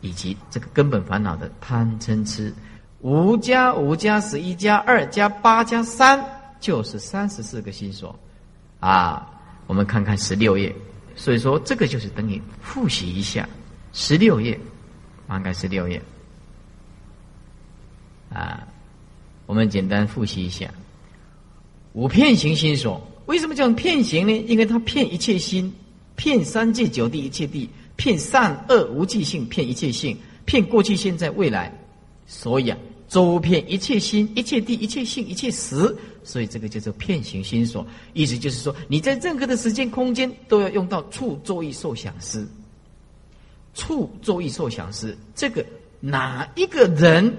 [0.00, 2.52] 以及这个根本烦恼的贪嗔痴。
[3.00, 6.24] 五加五加十一加二加八加三，
[6.58, 8.18] 就是三十四个心所。
[8.80, 9.30] 啊，
[9.66, 10.74] 我们看看十六页。
[11.16, 13.48] 所以说，这个就是等于复习一下
[13.92, 14.58] 十六页，
[15.28, 16.02] 翻开十六页。
[18.32, 18.66] 啊，
[19.46, 20.68] 我们简单复习一下。
[21.94, 24.32] 五片行心所，为什么叫片行呢？
[24.48, 25.72] 因为它骗一切心，
[26.16, 31.72] 骗三界九地一切地，骗善恶无记性，骗一切性，骗过去、现在、未来。
[32.26, 32.76] 所以啊，
[33.08, 37.86] 周遍一切心、一切地、一切性、一切时，所以这个叫做片行心所。
[38.12, 42.44] 意思就是说，你在任何的时间空间都要用到处作意受想思，
[43.72, 45.16] 处作意受想思。
[45.32, 45.64] 这个
[46.00, 47.32] 哪一个人，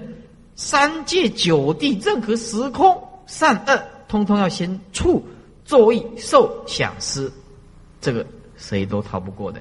[0.54, 3.95] 三界九地任何时空善恶。
[4.08, 5.24] 通通要先触、
[5.64, 7.32] 作意、受、想、思，
[8.00, 9.60] 这个谁都逃不过的。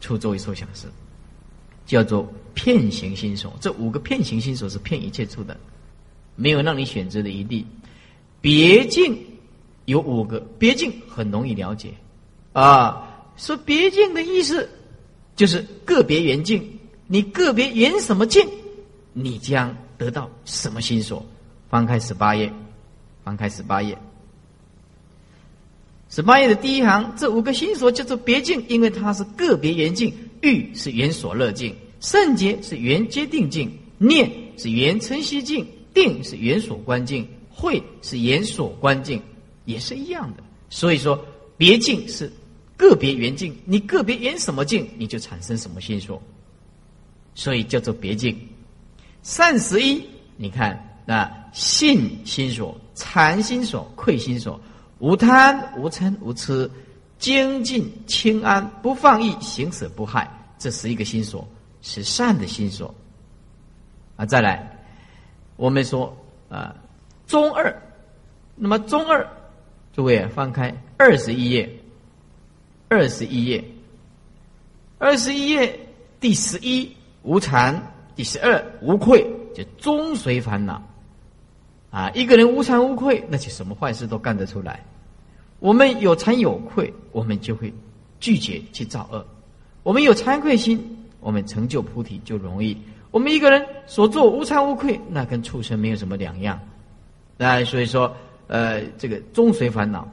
[0.00, 0.88] 触、作意、受、想、思，
[1.86, 3.52] 叫做片行心所。
[3.60, 5.56] 这五个片行心所是骗一切处的，
[6.36, 7.66] 没有让你选择的余地。
[8.40, 9.18] 别境
[9.86, 11.94] 有五个，别境很容易了解
[12.52, 13.10] 啊。
[13.36, 14.68] 说别境的意思
[15.34, 18.46] 就是个别缘境，你个别缘什么境，
[19.12, 21.24] 你将得到什么心所。
[21.74, 22.52] 翻开十八页，
[23.24, 23.98] 翻开十八页。
[26.08, 30.14] 十八页的第一行，这五个心所叫做别境，因为它是个别缘境。
[30.40, 39.20] 欲是缘所乐境，圣洁是缘接定境，念是缘称息境，定是缘所观境，慧是缘所观境，
[39.64, 40.44] 也是一样的。
[40.70, 42.30] 所以说，别境是
[42.76, 46.22] 个别缘境，你个别缘什么境，你就产生什么心所，
[47.34, 48.38] 所以叫做别境。
[49.24, 50.00] 善十一，
[50.36, 50.80] 你看。
[51.04, 54.58] 那信心所、禅心所、愧心所，
[54.98, 56.70] 无贪、无嗔、无痴，
[57.18, 61.46] 精进、清安、不放逸、行舍不害，这十一个心所
[61.82, 62.94] 是善的心所。
[64.16, 64.78] 啊，再来，
[65.56, 66.16] 我们说
[66.48, 66.74] 啊，
[67.26, 67.74] 中二，
[68.56, 69.28] 那么中二，
[69.92, 71.70] 诸位翻开二十一页，
[72.88, 73.62] 二十一页，
[74.98, 75.78] 二十一页
[76.18, 76.90] 第十一
[77.22, 77.78] 无惭，
[78.16, 80.82] 第十二无愧，就中随烦恼。
[81.94, 84.80] 啊，一个人无惭无愧，那就什么坏事都干得出来。
[85.60, 87.72] 我们有惭有愧，我们就会
[88.18, 89.24] 拒绝去造恶。
[89.84, 92.76] 我们有惭愧心，我们成就菩提就容易。
[93.12, 96.58] 我们一个人所做无惭无愧，那跟畜生没有什么两样。
[97.36, 98.12] 那所以说，
[98.48, 100.08] 呃，这个中随烦恼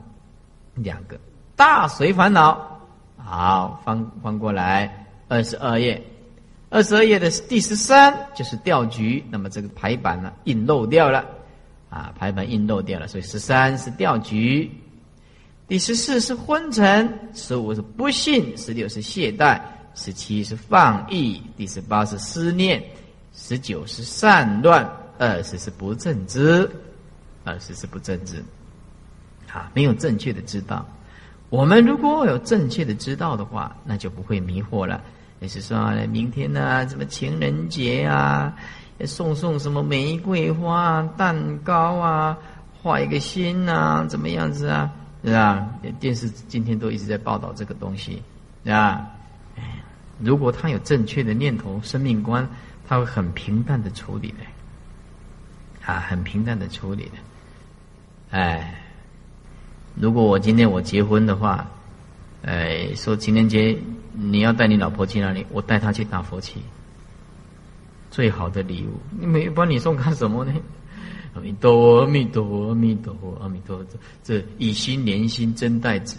[0.76, 1.20] 两个，
[1.56, 2.80] 大随烦恼。
[3.18, 6.00] 好，翻翻过来二十二页，
[6.70, 9.26] 二十二页的第十三就是钓局。
[9.32, 11.26] 那么这个排版呢，印漏掉了
[11.92, 14.72] 啊，排版印漏掉了，所以十三是调局。
[15.68, 19.62] 第十四是昏沉，十五是不信，十六是懈怠，
[19.94, 22.82] 十七是放逸，第十八是思念，
[23.34, 26.70] 十九是散乱，二十是不正知，
[27.44, 28.44] 二十是不正知，
[29.52, 30.86] 啊，没有正确的知道。
[31.50, 35.04] 我们如果有正确的知道的话，那就不会迷惑了。
[35.42, 38.56] 也是说，明天呢，什么情人节啊，
[39.06, 42.38] 送送什么玫瑰花、蛋糕啊，
[42.82, 44.92] 画一个心啊，怎么样子啊？
[45.24, 45.68] 是吧？
[46.00, 48.22] 电视今天都一直在报道这个东西，
[48.64, 49.08] 是吧？
[50.20, 52.48] 如果他有正确的念头、生命观，
[52.88, 58.38] 他会很平淡的处理的，啊，很平淡的处理的。
[58.38, 58.82] 哎，
[59.96, 61.68] 如果我今天我结婚的话，
[62.44, 63.78] 哎，说情人节
[64.14, 65.46] 你要带你老婆去哪里？
[65.52, 66.62] 我带她去打佛七，
[68.12, 69.00] 最好的礼物。
[69.20, 70.54] 你没帮你送干什么呢？
[71.34, 73.86] 阿弥陀佛，阿弥陀佛，阿弥陀佛，阿弥陀佛。
[74.22, 76.18] 这以心连心，真待子。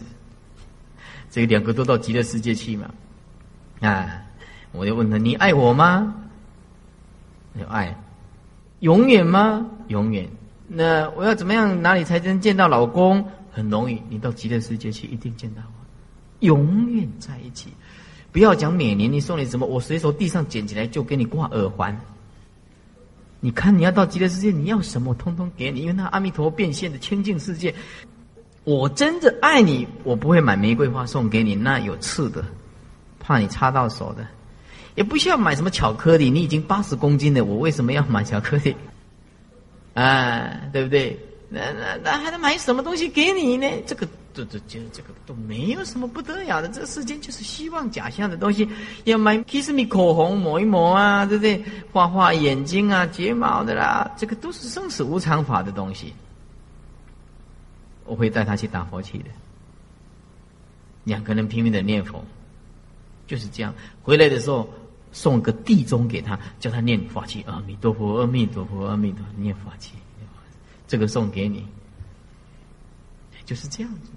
[1.31, 2.90] 这两个都到极乐世界去嘛？
[3.81, 4.22] 啊！
[4.72, 6.14] 我就问他：你爱我吗？
[7.61, 7.94] 有爱，
[8.81, 9.66] 永远吗？
[9.88, 10.26] 永远。
[10.66, 11.83] 那我要怎么样？
[11.83, 13.22] 哪里才能见到老公？
[13.50, 17.68] 很容易，你到极乐世界去，一定见到我，永远在一起。
[18.33, 21.97] 不要讲每年你送你什么，我随手地上捡起来就给你挂耳环。
[23.40, 27.75] 你看，你要到极乐世界，你要什么，通通给你，因为那阿弥陀变现的清净世界。
[28.64, 32.42] 我真的爱你，我不会买玫瑰花送给你，那有刺的，
[33.21, 34.27] 怕你插到手的。
[34.95, 38.75] 也不需要买什么巧克力，你已经八十公斤了，我为什么要买巧克力？
[39.95, 41.18] 啊，对不对？
[41.49, 43.68] 那那那还能买什么东西给你呢？
[43.87, 44.09] 这个。
[44.35, 48.68] 这这这这个都没有什么不得了的，这世间就是希望假象的东西，
[49.05, 51.62] 要买 kiss me 口红抹一抹啊，对不对？
[51.92, 56.14] 画画眼睛啊、睫毛的啦，这个都是生死无常法的东西。
[58.05, 59.27] 我会带他去打佛七的，
[61.05, 62.25] 两个人拼命的念佛，
[63.27, 63.73] 就是这样。
[64.03, 64.68] 回来的时候
[65.12, 69.92] 送个地钟给他，叫他念法器，阿弥陀佛，阿弥陀佛，阿弥陀，念法器，
[70.88, 71.64] 这个送给你，
[73.47, 74.11] 就是这样子。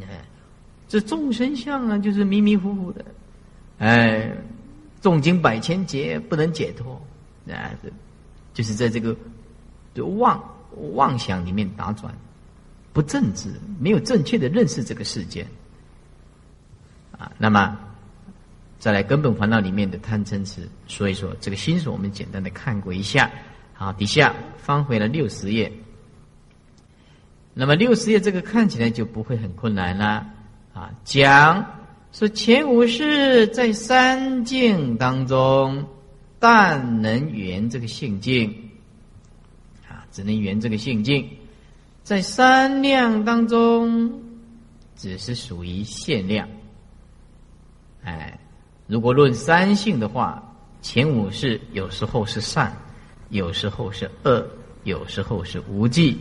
[0.00, 0.24] 哎，
[0.88, 3.04] 这众生相啊，就是迷迷糊糊的，
[3.78, 4.30] 哎，
[5.00, 7.00] 重经百千劫不能解脱，
[7.48, 7.76] 哎，
[8.54, 9.16] 就是在这个
[9.94, 10.42] 就妄
[10.92, 12.14] 妄想里面打转，
[12.92, 15.46] 不正直，没有正确的认识这个世界，
[17.18, 17.78] 啊，那么
[18.78, 23.30] 再来根本烦恼里面的贪嗔痴，所以说这个心所我们简单的看过一下，
[23.74, 25.72] 好，底下翻回了六十页。
[27.60, 30.24] 那么六十页这个看起来就不会很困难了
[30.72, 30.94] 啊！
[31.02, 31.66] 讲
[32.12, 35.84] 说前五世在三境当中，
[36.38, 38.70] 但能圆这个性境
[39.88, 41.28] 啊，只能圆这个性境，
[42.04, 44.22] 在三量当中，
[44.94, 46.48] 只是属于限量。
[48.04, 48.38] 哎，
[48.86, 50.40] 如果论三性的话，
[50.80, 52.72] 前五世有时候是善，
[53.30, 54.46] 有时候是恶，
[54.84, 56.20] 有时候是无忌。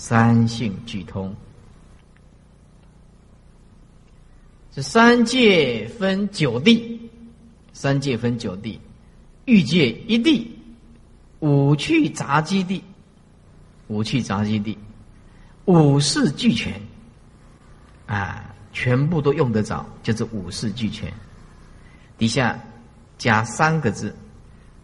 [0.00, 1.34] 三性俱通，
[4.72, 7.10] 这三界分九地，
[7.72, 8.80] 三界分九地，
[9.46, 10.56] 欲界一地，
[11.40, 12.80] 五趣杂基地，
[13.88, 14.78] 五趣杂基地，
[15.64, 16.80] 五事俱全，
[18.06, 21.12] 啊，全部都用得着，就是五事俱全。
[22.16, 22.56] 底下
[23.18, 24.14] 加三个字，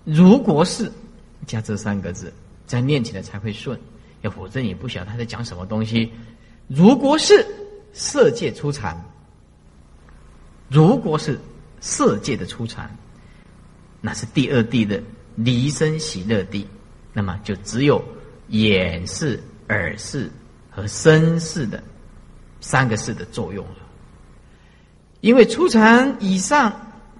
[0.03, 0.91] 如果是
[1.47, 2.35] 加这三个字，
[2.67, 3.79] 再念起来才会顺。
[4.25, 6.11] 要否则你不晓得他在讲什么东西。
[6.67, 7.47] 如果是
[7.93, 8.99] 色界出禅，
[10.71, 11.39] 如果是
[11.79, 12.91] 色界的出禅，
[14.01, 15.01] 那是第二地的
[15.37, 16.67] 离生喜乐地，
[17.13, 18.03] 那么就只有
[18.49, 20.31] 眼视、耳视
[20.71, 21.83] 和身视的
[22.63, 23.77] 三个视的作用了。
[25.21, 26.73] 因为出禅以上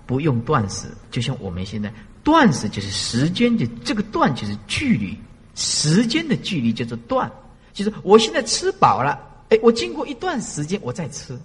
[0.07, 1.93] 不用断食，就像我们现在
[2.23, 5.19] 断食就是时间的这个断就是距离。
[5.55, 7.31] 时间的距离叫做断，
[7.73, 9.19] 就是我现在吃饱了，
[9.51, 11.39] 哎，我经过一段时间我再吃，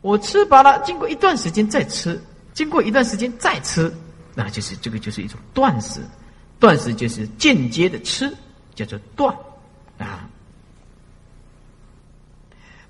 [0.00, 2.20] 我吃饱了，经过一段时间再吃，
[2.52, 3.92] 经过一段时间再吃，
[4.34, 6.00] 那就是这个就是一种断食，
[6.58, 8.32] 断食就是间接的吃，
[8.74, 9.34] 叫做断
[9.98, 10.28] 啊。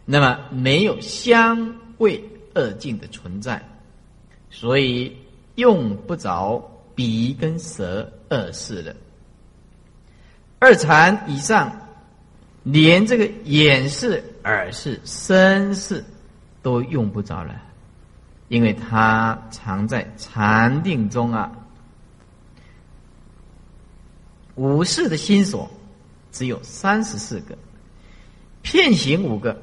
[0.05, 2.22] 那么没有香味
[2.55, 3.62] 二境的存在，
[4.51, 5.16] 所以
[5.55, 6.59] 用不着
[6.95, 8.95] 鼻跟舌二事了。
[10.62, 11.72] 二禅以上，
[12.62, 16.04] 连这个眼视、耳视、身视
[16.62, 17.52] 都用不着了，
[18.46, 21.50] 因为它藏在禅定中啊。
[24.54, 25.68] 五世的心所
[26.30, 27.58] 只有三十四个，
[28.62, 29.60] 片行五个，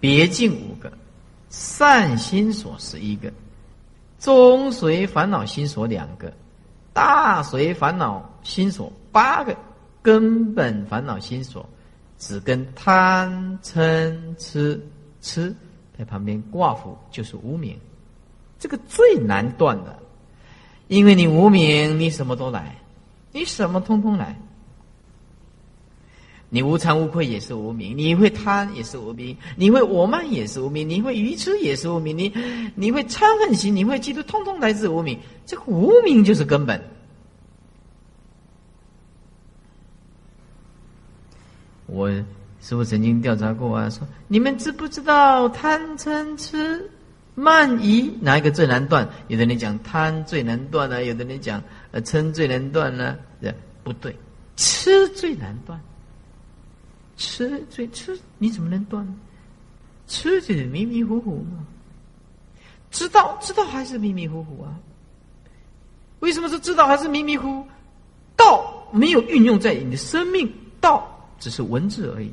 [0.00, 0.90] 别境五个，
[1.50, 3.30] 善心所十一个，
[4.18, 6.32] 中随烦恼心所两个，
[6.94, 9.54] 大随烦恼心所八个，
[10.02, 11.68] 根本烦恼心所
[12.18, 14.80] 只跟贪嗔痴
[15.20, 15.54] 痴
[15.96, 17.76] 在旁边挂符，就是无名，
[18.58, 19.96] 这个最难断的，
[20.88, 22.76] 因为你无名，你什么都来。
[23.32, 24.36] 你什么通通来？
[26.50, 32.30] 你无惭无愧也是无名，你会贪也是无名，你会我慢也是无名，你会愚痴也是无名，你
[32.74, 35.18] 你会嗔恨心，你会嫉妒，通通来自无名。
[35.46, 36.78] 这个无名就是根本。
[41.92, 42.10] 我
[42.60, 46.90] 师傅曾经调查过啊，说你们知不知道贪嗔痴
[47.34, 49.06] 慢疑哪一个最难断？
[49.28, 51.62] 有的人讲贪最难断呢，有的人讲。
[51.90, 53.16] 呃，嗔最难断呢？
[53.84, 54.16] 不对，
[54.56, 55.78] 吃最难断。
[57.18, 59.06] 吃最吃，你怎么能断？
[60.06, 61.66] 吃就是迷迷糊糊嘛。
[62.90, 64.74] 知道知道还是迷迷糊糊啊？
[66.20, 67.68] 为什么是知道还是迷迷糊糊？
[68.34, 71.11] 道没有运用在你的生命，道
[71.42, 72.32] 只是文字而已。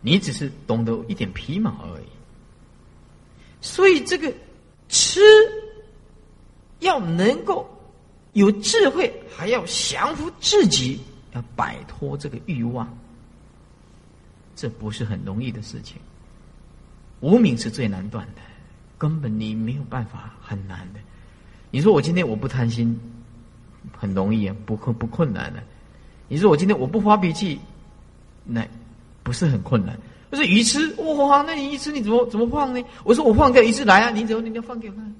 [0.00, 2.06] 你只是懂得一点皮毛而已。
[3.60, 4.32] 所以这个。
[4.94, 5.22] 吃
[6.80, 7.66] 要能够
[8.34, 11.00] 有智慧，还要降服自己，
[11.32, 12.86] 要摆脱这个欲望，
[14.54, 15.96] 这不是很容易的事情。
[17.20, 18.42] 无名是最难断的，
[18.98, 21.00] 根本你没有办法，很难的。
[21.70, 23.00] 你说我今天我不贪心，
[23.96, 25.62] 很容易啊，不困不困难的。
[26.28, 27.60] 你说我今天我不发脾气，
[28.44, 28.66] 那
[29.22, 29.98] 不是很困难。
[30.30, 31.42] 不是愚痴哇？
[31.42, 32.82] 那你愚痴你怎么怎么放呢？
[33.04, 34.10] 我说我放掉愚痴来啊！
[34.10, 35.14] 你怎么你要放给我看？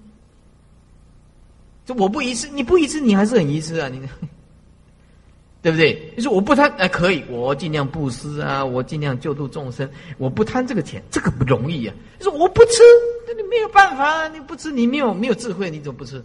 [1.85, 3.89] 就我不一次，你不一次，你还是很愚痴啊！
[3.89, 4.01] 你
[5.61, 6.13] 对不对？
[6.17, 11.95] 你说我不贪哎，可以，我尽量布施啊，我尽量救度众生，我不贪这个钱，这个不容易啊！
[12.19, 12.83] 你说我不吃，
[13.27, 16.25] 那你没有办法啊，你不吃，你没有没有智慧，你怎么不吃？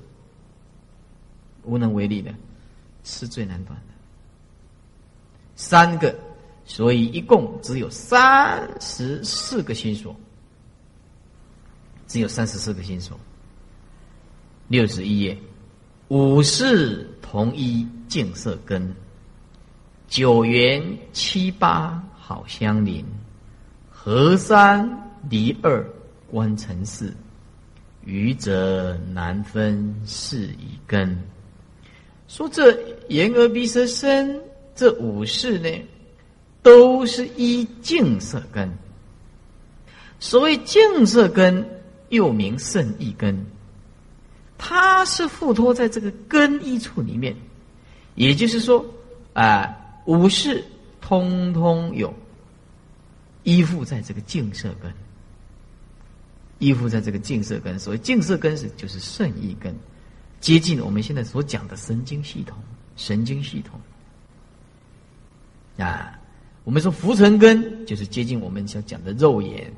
[1.68, 2.34] 无能为力的，
[3.04, 3.94] 是最难断的，
[5.56, 6.16] 三个。
[6.70, 10.14] 所以一共只有三十四个心所，
[12.08, 13.18] 只有三十四个心所。
[14.68, 15.38] 六十一页，
[16.10, 18.94] 五世同一净色根，
[20.10, 23.06] 九元七八好相邻，
[23.90, 24.86] 合三
[25.30, 25.82] 离二
[26.30, 27.16] 观成四，
[28.04, 31.18] 愚者难分是一根。
[32.28, 32.78] 说这
[33.10, 34.42] 言而鼻舌身
[34.76, 35.70] 这五事呢？
[36.64, 38.70] 都是依净色根。
[40.20, 41.66] 所谓净色根，
[42.10, 43.46] 又名圣意根，
[44.58, 47.34] 它是附托在这个根一处里面。
[48.16, 48.84] 也就是说，
[49.32, 50.62] 啊，五事
[51.00, 52.14] 通通有
[53.44, 54.92] 依附在这个净色根，
[56.60, 57.80] 依附在这个净色根。
[57.80, 59.74] 所谓净色根是就是圣意根，
[60.48, 62.58] 接近我们现在所讲的神经系统，
[62.96, 63.78] 神经系统
[65.86, 66.18] 啊。
[66.64, 69.70] 我们说浮尘根就是接近我们所讲的肉眼，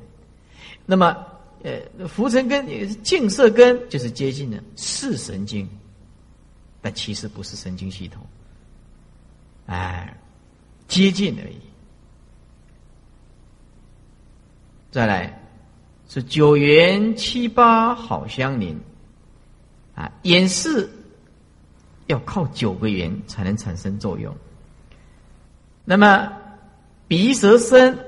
[0.86, 1.16] 那么
[1.64, 5.68] 呃浮尘根也是净色根，就是接近的视神经，
[6.80, 8.24] 但其实不是神经系统，
[9.66, 10.16] 哎，
[10.86, 11.58] 接近而已。
[14.92, 15.36] 再来
[16.08, 18.78] 是九元七八好相邻，
[20.00, 20.88] 啊，眼视
[22.06, 24.34] 要靠九个圆才能产生作用，
[25.84, 26.32] 那么。
[27.10, 27.98] 鼻舌身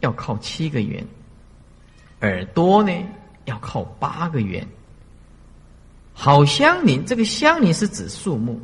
[0.00, 1.02] 要靠七个圆，
[2.20, 2.92] 耳朵呢
[3.46, 4.62] 要靠八个圆。
[6.12, 8.60] 好相邻，这个相邻是指数目，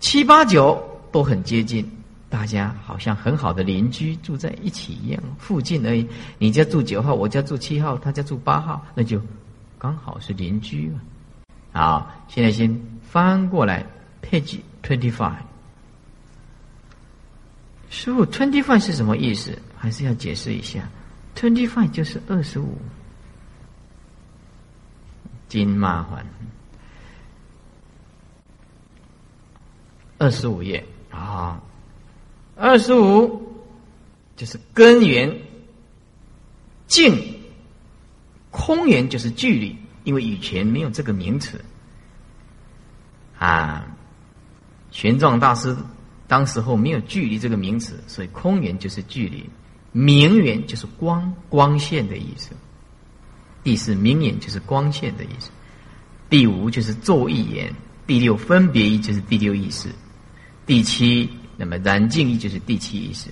[0.00, 0.76] 七八九
[1.12, 1.88] 都很接近，
[2.28, 6.04] 大家好像很好的邻居住在一起一样，附近而已。
[6.36, 9.22] 你家住九号，我家住七号，他家住八号，那就
[9.78, 11.00] 刚好是邻居嘛。
[11.72, 13.86] 好，现在先翻过来
[14.22, 15.36] ，page twenty five。
[17.90, 19.58] 师傅，twenty five 是什么意思？
[19.76, 20.88] 还是要解释一下。
[21.34, 22.76] twenty five 就是二十五，
[25.48, 26.26] 金麻烦。
[30.18, 31.62] 二十五页啊，
[32.56, 33.62] 二十五
[34.36, 35.32] 就是根源，
[36.88, 37.40] 静
[38.50, 39.76] 空源就是距离，
[40.08, 41.62] 因为以前没有这个名词
[43.38, 43.84] 啊。
[44.90, 45.76] 玄奘大师
[46.26, 49.44] 当时候没有距离这个名词，所以空源就是距离，
[49.92, 52.52] 明源就是光光线的意思。
[53.62, 55.50] 第四明眼就是光线的意思。
[56.30, 57.70] 第五就是作意言。
[58.06, 59.90] 第六分别意就是第六意识。
[60.64, 61.28] 第七
[61.58, 63.28] 那么燃尽意就是第七意识。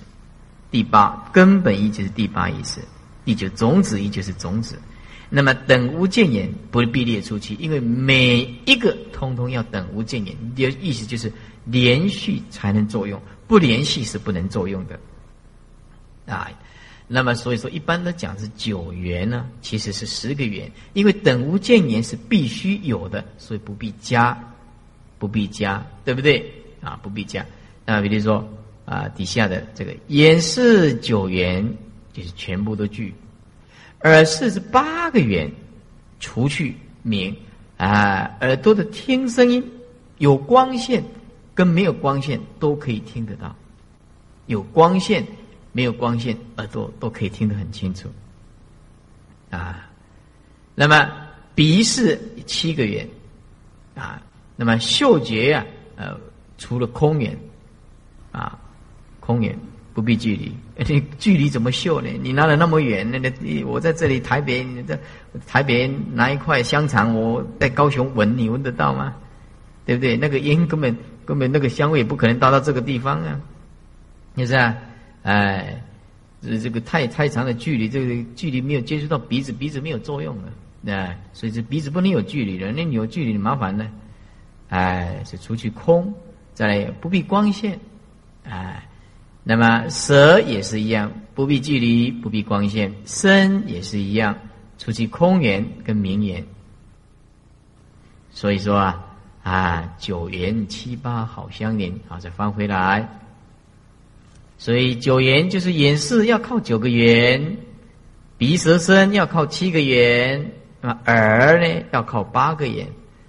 [0.69, 2.79] 第八根本意就是第八意识。
[3.25, 4.79] 第九种子意就是种子。
[5.29, 11.31] 那么等无见言不必列出去，因为每一个通通要等无见言，的意思就是
[11.65, 14.99] 连续才能作用，不连续是不能作用的。
[16.25, 16.49] 啊，
[17.07, 24.37] 那么所以说一般的讲是九元呢，其实是十个元，因为等无见言是必须有的，所以不必加，
[25.19, 26.49] 不必加，对不对？
[26.81, 27.45] 啊，不必加。
[27.85, 28.47] 那比如说
[28.85, 31.65] 啊，底下的这个也是九元，
[32.13, 33.13] 就是全部都具。
[34.03, 35.51] 耳四十八个圆，
[36.19, 37.35] 除去明
[37.77, 39.63] 啊，耳朵的听声音
[40.17, 41.03] 有光线
[41.55, 43.55] 跟没有光线都可以听得到，
[44.45, 45.25] 有光线
[45.71, 48.07] 没有光线耳朵都可以听得很清楚
[49.49, 49.89] 啊。
[50.75, 51.09] 那么
[51.55, 53.07] 鼻是七个圆
[53.95, 54.21] 啊，
[54.55, 56.15] 那么嗅觉呀，呃，
[56.57, 57.35] 除了空眼
[58.31, 58.59] 啊，
[59.19, 59.57] 空眼。
[59.97, 60.55] 不必距离，
[60.87, 62.07] 你距离怎么秀呢？
[62.21, 63.31] 你拿的那么远，那个
[63.65, 64.95] 我在这里台北，你在
[65.47, 69.15] 台北拿一块香肠，我在高雄闻，你闻得到吗？
[69.87, 70.15] 对不对？
[70.15, 70.95] 那个烟根本
[71.25, 73.41] 根本那个香味不可能到到这个地方啊，
[74.35, 74.77] 是不是啊？
[75.23, 75.81] 哎，
[76.43, 83.89] 这这个太太长的距离，这个距离没有接触到鼻子，鼻子没有作用的，哎，所以这鼻子不能有距离的，那你有距离麻烦呢。
[84.69, 86.13] 哎，是出去空，
[86.53, 87.79] 再来不必光线，
[88.43, 88.86] 哎。
[89.49, 94.37] 那么舌也是一样，不必距离，不必光线；身也是一样，
[94.77, 96.45] 出去空言跟明言。
[98.29, 99.05] 所以说啊
[99.43, 103.07] 啊，九元七八好相连，好再翻回来。
[104.57, 107.57] 所以九元就是眼视要靠九个元，
[108.37, 112.85] 鼻舌身要靠七个元，那么耳呢要靠八个元。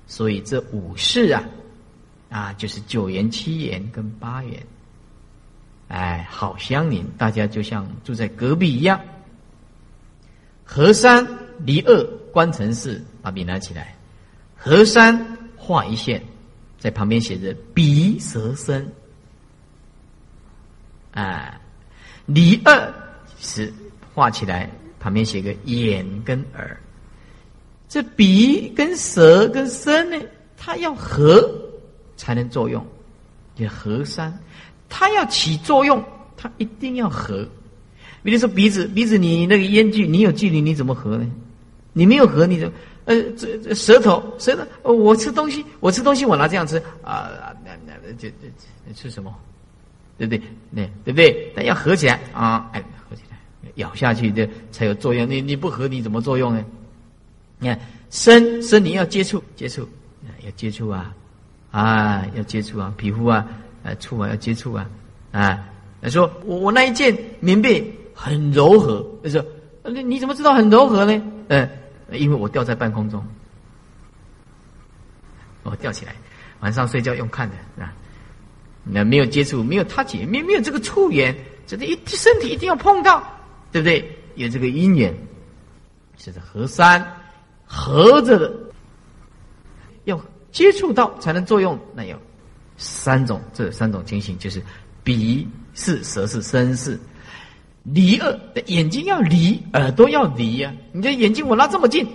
[0.08, 1.44] 所以这五事啊
[2.28, 4.60] 啊，就是九元、七元跟八元。
[5.88, 9.00] 哎，好相邻，大家就像住在隔壁一样。
[10.64, 11.26] 河山
[11.64, 13.96] 离二关城市，把笔拿起来。
[14.54, 15.18] 河山
[15.56, 16.22] 画一线，
[16.78, 18.86] 在旁边写着鼻舌身。
[21.12, 21.58] 哎，
[22.26, 22.94] 离二
[23.38, 23.72] 是
[24.14, 24.70] 画起来，
[25.00, 26.78] 旁边写个眼跟耳。
[27.88, 30.20] 这鼻跟舌跟身呢，
[30.54, 31.50] 它要合
[32.16, 32.86] 才能作用，
[33.54, 34.38] 叫河山。
[34.88, 36.02] 它要起作用，
[36.36, 37.46] 它一定要合。
[38.22, 41.26] 比如说鼻子，鼻子你那个烟距，你有距离，你怎么合呢？
[41.92, 42.70] 你没有合，你就
[43.04, 47.30] 呃，这这舌头，舌头，我吃东西，我吃东西，我拿这样吃啊，
[47.64, 48.28] 那那这
[48.86, 49.34] 这吃什么？
[50.18, 50.42] 对不对？
[50.70, 51.52] 那对不对？
[51.54, 53.38] 但要合起来啊，哎，合起来，
[53.76, 55.28] 咬下去这才有作用。
[55.28, 56.64] 你你不合，你怎么作用呢？
[57.58, 57.80] 你看
[58.10, 59.88] 身身你要接触接触，
[60.44, 61.14] 要接触啊
[61.70, 63.46] 啊，要接触啊，皮肤啊。
[63.98, 64.88] 触啊，要接触啊，
[65.32, 65.58] 啊！
[66.00, 69.44] 他说我我那一件棉被很柔和，他说
[69.82, 71.22] 你怎么知道很柔和呢？
[71.48, 71.68] 嗯，
[72.12, 73.24] 因为我吊在半空中，
[75.62, 76.14] 我吊起来，
[76.60, 77.92] 晚上睡觉用看的啊。
[78.84, 81.34] 那没有接触，没有他姐，没没有这个触缘，
[81.66, 83.22] 这个一身体一定要碰到，
[83.72, 84.16] 对不对？
[84.36, 85.12] 有这个因缘，
[86.16, 87.04] 是合三
[87.66, 88.52] 合着的，
[90.04, 90.18] 要
[90.52, 92.16] 接触到才能作用，那要。
[92.78, 94.62] 三种，这三种情形就是
[95.04, 96.98] 鼻是、舌是、身是。
[97.84, 100.70] 离二，眼睛要离，耳朵要离呀。
[100.92, 102.06] 你这眼睛我拉这么近，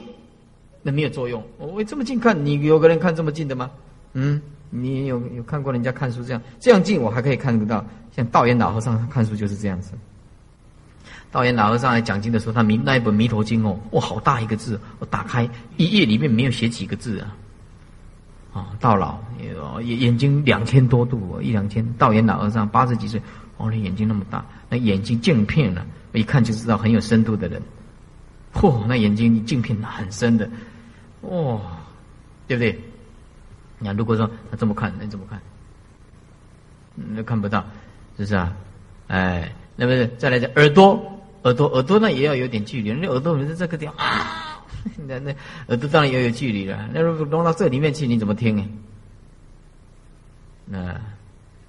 [0.83, 1.43] 那没有作用。
[1.57, 3.71] 我这么近看，你有个人看这么近的吗？
[4.13, 4.39] 嗯，
[4.69, 7.83] 你有有看过人家看书这样这样近，我还可以看得到。
[8.15, 9.93] 像道元老和尚看书就是这样子。
[11.31, 17.35] 道元老和尚来讲经的时候，他弥那一本《弥陀经》哦，哇，好大一个字，我打开一页里面没有写几个字啊。
[18.53, 19.19] 啊，到老
[19.81, 21.83] 眼眼睛两千多度，一两千。
[21.93, 23.19] 道元老和尚八十几岁，
[23.57, 25.83] 哦，那眼睛那么大，那眼睛镜片了，
[26.13, 27.61] 一看就知道很有深度的人。
[28.53, 30.47] 嚯，那眼睛镜片很深的，
[31.21, 31.59] 哇，
[32.47, 32.79] 对不对？
[33.79, 35.41] 你看，如果说他这么看，那怎么看？
[36.95, 37.59] 那看不到，
[38.15, 38.55] 是不是啊？
[39.07, 40.93] 哎，那么再来讲耳朵，
[41.41, 44.52] 耳朵，耳朵呢也要有点距离，那耳朵是这个地方啊。
[45.07, 45.35] 那那
[45.67, 46.89] 耳朵当然也有距离了。
[46.93, 48.65] 那如果弄到这里面去，你怎么听呢？
[50.65, 50.99] 那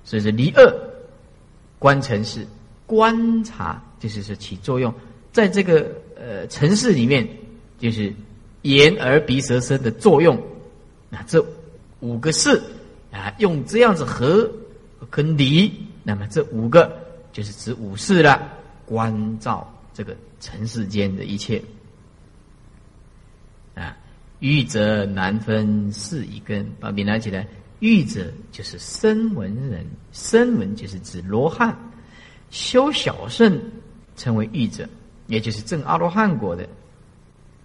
[0.05, 0.73] 所以说离二
[1.79, 2.47] 观城市，
[2.87, 4.93] 观察就是说起作用，
[5.33, 7.29] 在这个呃城市里面，
[7.79, 8.13] 就是
[8.63, 10.41] 眼耳鼻舌身的作用。
[11.11, 11.45] 那这
[12.01, 12.61] 五个是
[13.13, 14.51] 啊，用这样子和
[15.11, 16.97] 跟离，那么这五个
[17.33, 18.51] 就是指五事了。
[18.87, 21.63] 关照这个尘世间的一切
[23.75, 23.97] 啊，
[24.41, 26.67] 欲者难分是一根。
[26.81, 27.47] 把笔拿起来，
[27.81, 31.77] 欲者就是声闻人，声闻就是指罗汉，
[32.51, 33.61] 修小圣
[34.17, 34.89] 称为欲者，
[35.27, 36.69] 也就是证阿罗汉果的。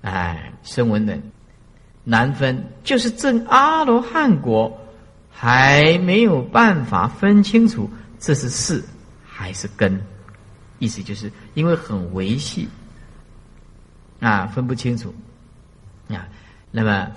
[0.01, 1.21] 哎，声闻人
[2.03, 4.79] 难分，就是证阿罗汉果
[5.29, 8.83] 还没有办法分清楚这是事
[9.23, 10.01] 还是根。
[10.79, 12.67] 意思就是因为很维系
[14.21, 15.13] 啊，分不清楚。
[16.71, 17.11] 那么，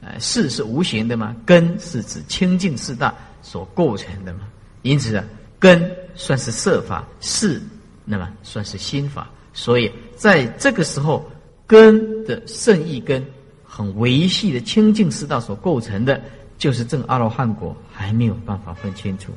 [0.00, 4.40] 呃，事是无形的嘛，根是指清净四大所构成的嘛。
[4.82, 5.24] 因此啊，
[5.58, 7.60] 根算是色法，事
[8.04, 9.28] 那么算是心法。
[9.52, 11.30] 所以在这个时候，
[11.66, 13.24] 根的圣意根
[13.64, 16.20] 很维系的清净四大所构成的，
[16.58, 19.32] 就是正阿罗汉果还没有办法分清楚。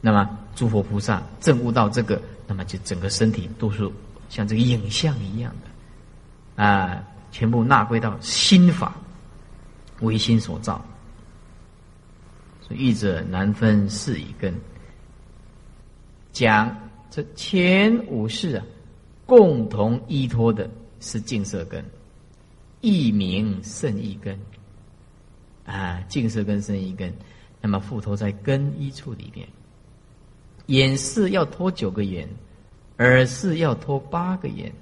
[0.00, 0.38] 那么。
[0.56, 3.88] 诸佛菩萨证悟到这个，那么就整个身体都是
[4.28, 8.94] 像这个影像一样的，啊，全部纳归到心法，
[10.00, 10.84] 唯心所造。
[12.60, 14.54] 所以，欲者难分是一根。
[16.32, 16.74] 讲
[17.10, 18.64] 这前五世啊，
[19.26, 20.70] 共同依托的
[21.00, 21.84] 是净色根，
[22.80, 24.38] 一名胜一根，
[25.66, 27.12] 啊，净色根胜一根，
[27.60, 29.48] 那么附托在根一处里面。
[30.66, 32.28] 眼是要拖九个眼，
[32.98, 34.72] 耳是要拖八个眼，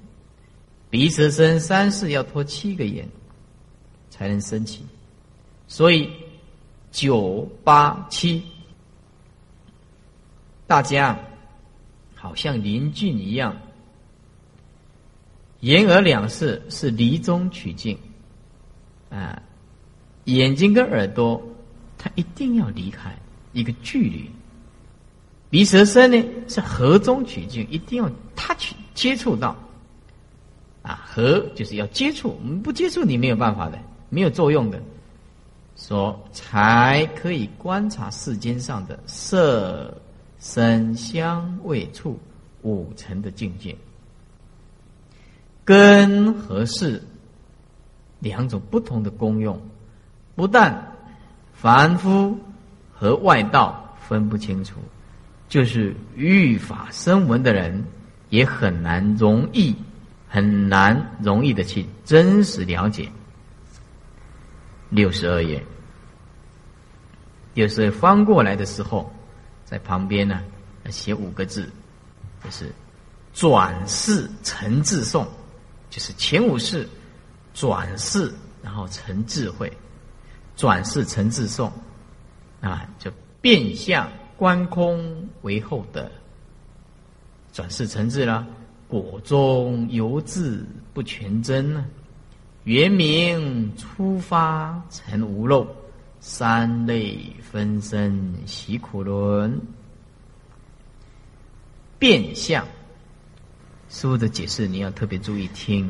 [0.89, 3.07] 鼻舌身三视要拖七个眼，
[4.09, 4.83] 才能升起。
[5.67, 6.09] 所以
[6.91, 8.43] 九八七，
[10.65, 11.17] 大家
[12.15, 13.55] 好像邻近一样。
[15.59, 17.95] 眼耳两视是离中取静，
[19.09, 19.39] 啊，
[20.23, 21.39] 眼睛跟耳朵，
[21.97, 23.15] 它一定要离开
[23.53, 24.27] 一个距离。
[25.51, 29.55] 鼻舌身呢是合中取静，一定要它去接触到，
[30.89, 33.77] 啊，和就是要接触，我们不接触你没有办法的，
[34.09, 34.81] 没有作用的，
[35.75, 39.95] 说才可以观察世间上的色、
[40.39, 42.17] 声、香、味、触
[42.63, 43.75] 五层的境界。
[45.63, 47.03] 根和事
[48.19, 49.61] 两种不同的功用，
[50.35, 50.91] 不但
[51.53, 52.35] 凡夫
[52.91, 54.79] 和外道分不清楚。
[55.47, 57.83] 就是欲法生闻的人，
[58.29, 59.75] 也很难容易、
[60.29, 63.11] 很难容易的去真实了解。
[64.89, 65.61] 六十二页，
[67.53, 69.11] 六十二翻过来的时候，
[69.65, 70.41] 在旁边呢
[70.89, 71.69] 写五个字，
[72.43, 72.71] 就是
[73.33, 75.27] 转世成智诵，
[75.89, 76.87] 就是前五世
[77.53, 79.71] 转世，然后成智慧，
[80.55, 81.69] 转世成智诵
[82.61, 83.11] 啊，就
[83.41, 84.09] 变相。
[84.39, 86.09] 观空为后的
[87.51, 88.47] 转世成智了，
[88.89, 91.85] 果中犹自不全真呢。
[92.65, 95.65] 原名初发成无漏，
[96.19, 99.57] 三类分身习苦轮。
[101.97, 102.67] 变相，
[103.87, 105.89] 师傅的解释你要特别注意听。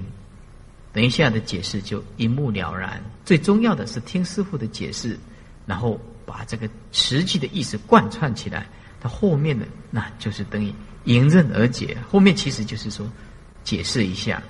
[0.94, 3.02] 等一下的解释就一目了然。
[3.26, 5.18] 最重要的是听师傅的解释，
[5.66, 6.00] 然后。
[6.26, 8.68] 把这个实际的意思贯穿起来，
[9.02, 10.72] 它后面的那就是等于
[11.10, 11.98] 迎刃而解。
[12.10, 13.06] 后面其实就是说
[13.64, 14.42] 解释一下，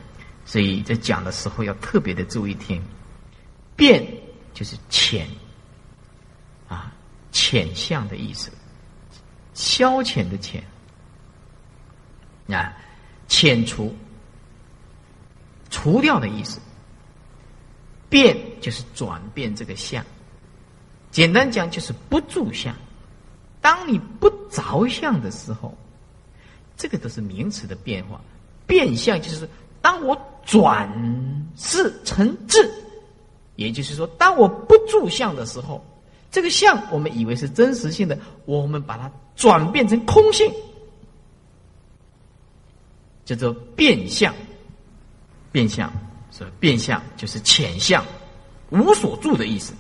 [0.46, 2.82] 所以在讲的时候要特别的注意听。
[3.76, 4.06] 变
[4.54, 5.26] 就是浅
[6.68, 6.92] 啊，
[7.32, 8.52] 浅相的意思，
[9.54, 10.62] 消遣的浅
[12.50, 12.76] 啊，
[13.30, 13.96] 遣除
[15.70, 16.60] 除掉的意思。
[18.10, 20.04] 变就是转变这个相。
[21.12, 22.76] 简单讲就是不住相。
[23.62, 25.78] 当你不着相的时候，
[26.80, 28.22] 这个都是名词的变化。
[28.66, 29.48] 变相就是
[29.82, 30.90] 当我转
[31.58, 32.72] 世成智，
[33.58, 35.84] 也就是说，当我不住相的时候，
[36.32, 40.50] 这个相我们以为是真实性的，我们把它转变成空性，
[43.26, 44.34] 叫做变相。
[45.52, 45.92] 变相，
[46.32, 48.06] 是变相就是浅相，
[48.70, 49.74] 无所住的意思。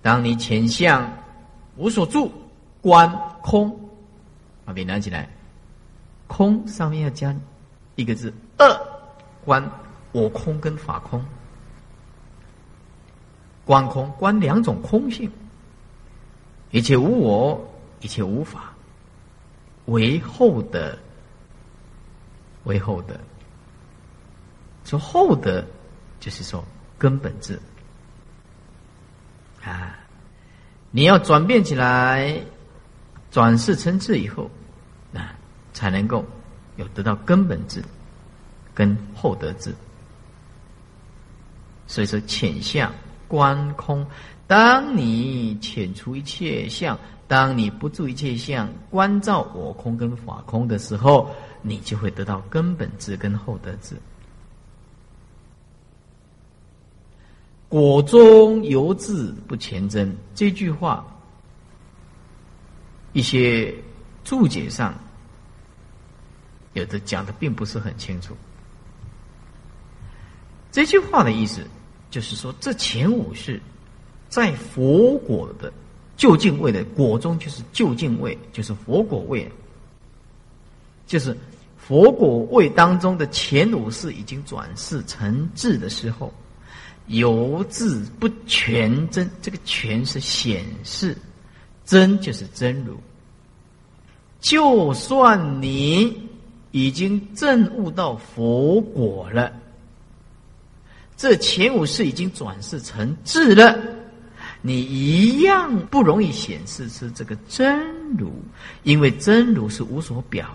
[0.00, 1.12] 当你前相
[1.76, 2.32] 无所住，
[2.86, 3.10] 观
[3.42, 3.76] 空，
[4.64, 5.28] 把笔拿起来，
[6.28, 7.34] 空上面要加
[7.96, 8.80] 一个字二，
[9.44, 9.68] 观
[10.12, 11.20] 我空跟法空，
[13.64, 15.28] 观空观两种空性，
[16.70, 17.68] 一切无我，
[18.02, 18.72] 一切无法，
[19.86, 20.96] 为后的
[22.62, 23.16] 为厚德。
[24.84, 25.64] 说厚德，
[26.20, 26.64] 就是说
[26.96, 27.60] 根本智
[29.64, 29.96] 啊，
[30.92, 32.40] 你要转变起来，
[33.36, 34.50] 转世成智以后，
[35.12, 35.36] 啊，
[35.74, 36.24] 才能够
[36.76, 37.84] 有得到根本智
[38.72, 39.74] 跟厚德智。
[41.86, 42.90] 所以说，浅相
[43.28, 44.06] 观空，
[44.46, 51.30] 当你遣除一切相，当你不住一切相，观照我空跟法空的时候，
[51.60, 53.94] 你就会得到根本智跟厚德智。
[57.68, 61.06] 果中犹自不前真，这句话，
[63.16, 63.74] 一些
[64.24, 64.94] 注解上
[66.74, 68.36] 有的讲的并不是很清楚。
[70.70, 71.66] 这句话的意思
[72.10, 73.58] 就是说，这前五世
[74.28, 75.72] 在佛果的
[76.14, 79.50] 就近位的果中，就是就近位，就是佛果位，
[81.06, 81.34] 就是
[81.78, 86.30] 佛果位当中的前五世已经转世成智的时候。
[87.06, 91.16] 犹自不全真，这个全是显示，
[91.86, 92.94] 真就是真如。
[94.40, 96.28] 就算你
[96.72, 99.50] 已经证悟到佛果了，
[101.16, 103.78] 这前五世已经转世成智了，
[104.60, 107.80] 你一样不容易显示出这个真
[108.18, 108.30] 如，
[108.82, 110.54] 因为真如是无所表，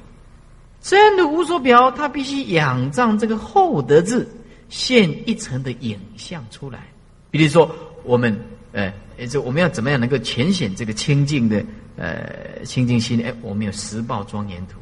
[0.80, 4.28] 真如无所表，它必须仰仗这个厚德智。
[4.70, 6.88] 现一层的影像出来，
[7.30, 7.70] 比如说
[8.06, 8.34] 我们，
[8.72, 8.94] 呃，
[9.28, 11.64] 这我们要怎么样能够浅显这个清净的，
[11.98, 13.24] 呃，清净心？
[13.24, 14.78] 哎，我们有十报庄严图，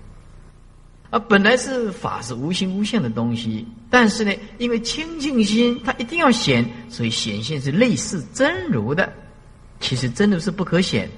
[1.10, 9.12] 啊，本来是法是无形无相的东西，但是呢，因为清净心它一定要显，所以显现是类似真如的，
[9.80, 11.10] 其实真如是不可显。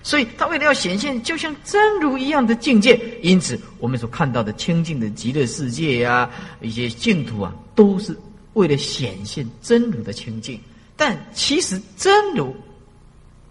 [0.00, 8.16] 所以，他为了要显现就像真如一样的境界，因此我们所看到的清净的极乐世界呀，一些净土啊，都是
[8.54, 10.58] 为了显现真如的清净。
[10.96, 12.54] 但其实真如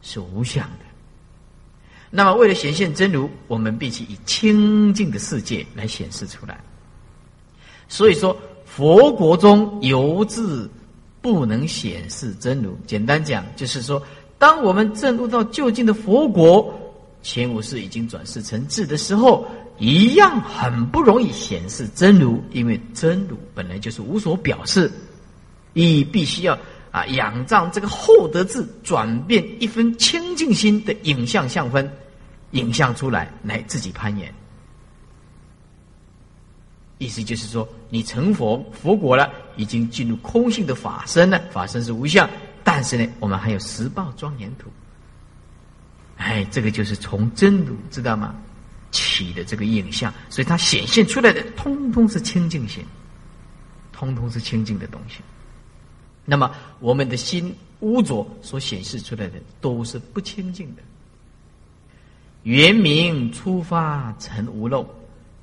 [0.01, 0.85] 是无相的。
[2.09, 6.59] 那么，为了显现真如，我们必须以清净的世界来显示出来。
[7.87, 8.35] 所以说，
[8.65, 10.69] 佛国中犹自
[11.21, 12.77] 不能显示真如。
[12.85, 14.01] 简单讲，就是说。
[14.39, 16.71] 当我们证悟到就近的佛国，
[17.23, 19.47] 前五世已经转世成智的时候，
[19.79, 24.91] 一样很不容易显示真如，因为真如本来就是无所表示，
[25.73, 26.55] 你必须要
[26.91, 31.89] 啊仰仗这个厚德智，转变一分清净心的影像相分，
[32.51, 34.33] 影像出来来自己攀岩。
[36.97, 42.27] 意思就是说，你成佛佛果了，已经进入空性的法身了，法身是无相。
[42.63, 44.67] 但是呢，我们还有十报庄严土，
[46.17, 48.35] 哎，这个就是从真如知道吗？
[48.89, 52.83] 起的这个影像，所以它显现出来的通通是清净心，
[53.91, 55.19] 通通是清净的东西。
[56.29, 56.51] 那么
[56.81, 60.81] 我们的心污浊所显示出来的都是不清净的。
[62.43, 64.85] 原名出发成无漏，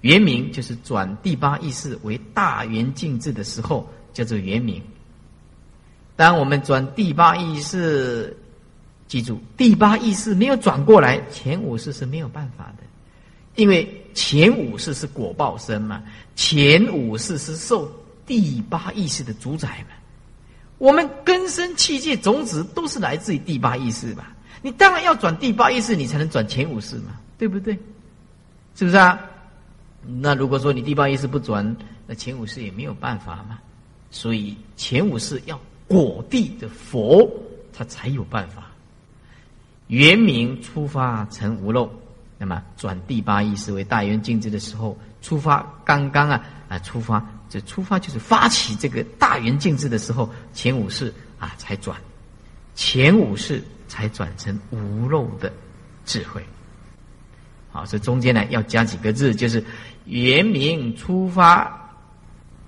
[0.02, 4.82] 原名就是转第八意识为大圆净智的时候，叫做原名。
[6.16, 8.36] 当我们转第八意识，
[9.08, 12.84] 记住，第八意识没有转过来，前五世是没有办法的，
[13.56, 16.02] 因为前五世是果报身嘛，
[16.36, 17.90] 前五世是受
[18.26, 19.96] 第八意识的主宰嘛。
[20.78, 24.34] 我们根生器界种子都是来自于第八意识吧？
[24.62, 27.78] 你当然要转第八意识，你才能转前五世嘛，对不对？
[28.74, 29.20] 是不是啊？
[30.20, 33.58] 那如果说你第八意识不转，那前五世也没有办法嘛。
[34.10, 35.60] 所以前五世要。
[35.86, 37.30] 果地的佛，
[37.70, 38.68] 他才有办法。
[39.88, 41.90] 原名出发成无漏，
[42.38, 47.22] 那么转第八意识为大圆净智的时候，出发刚刚啊啊出发，
[47.54, 51.96] 这出发就是发起这个大圆净智的时候，前五世啊才转，
[52.74, 55.52] 前五世才转成无漏的
[56.04, 56.44] 智慧。
[57.70, 59.64] 好，这中间呢要加几个字，就是
[60.06, 61.94] 原名出发，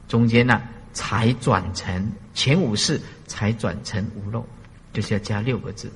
[0.06, 0.62] 中间呢
[0.92, 2.08] 才转成。
[2.32, 4.46] 前五世才转成无漏，
[4.92, 5.90] 就是要加六个字。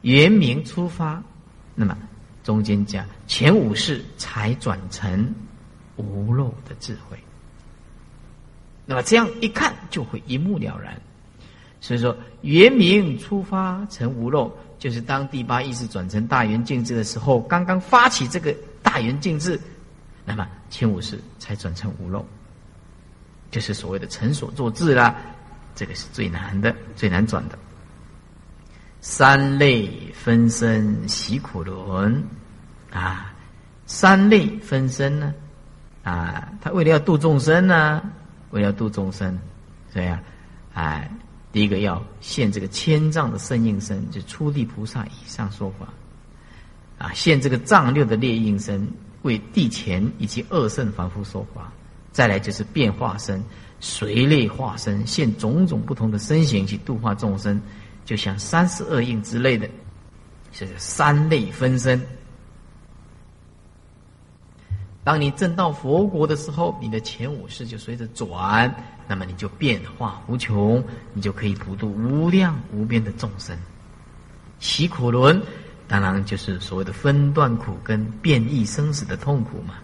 [0.00, 1.22] 原名出发，
[1.76, 1.96] 那么
[2.42, 5.32] 中间加前五世才转成
[5.94, 7.16] 无漏的智慧。
[8.84, 11.00] 那么这样一看就会一目了然。
[11.80, 19.58] 所以说，原名出发成无漏，就是当第八意识转成大圆净智的时候，刚刚发起这个大圆净智，
[20.24, 22.24] 那么前五世才转成无漏，
[23.50, 25.16] 就是所谓的成所作智啦。
[25.74, 27.58] 这个是最难的，最难转的。
[29.00, 32.22] 三类分身习苦轮
[32.92, 33.34] 啊，
[33.86, 35.34] 三类分身呢，
[36.04, 38.00] 啊，他为了要度众生呢，
[38.52, 39.38] 为了度众生，
[39.92, 40.22] 所以啊，
[40.74, 41.10] 哎，
[41.50, 45.88] 第一个要现这个千丈的圣应身，就初地菩萨以上说法，
[46.96, 48.86] 啊，现这个丈六的列应身，
[49.22, 51.72] 为地前以及二圣凡夫说法，
[52.12, 53.42] 再来就是变化身，
[53.80, 57.60] 随类化身，现种种不同的身形去度化众生，
[58.04, 59.68] 就像三十二应之类的，
[60.52, 62.00] 是三类分身。
[65.04, 68.72] 当你证到佛国的时候，你的前五世就随着转，
[69.08, 70.82] 那么你就变化无穷，
[71.12, 73.56] 你就可以普度无量无边的众生。
[74.60, 75.42] 习苦轮，
[75.88, 79.74] 当然就是所谓的分段苦跟变异生死的痛苦嘛。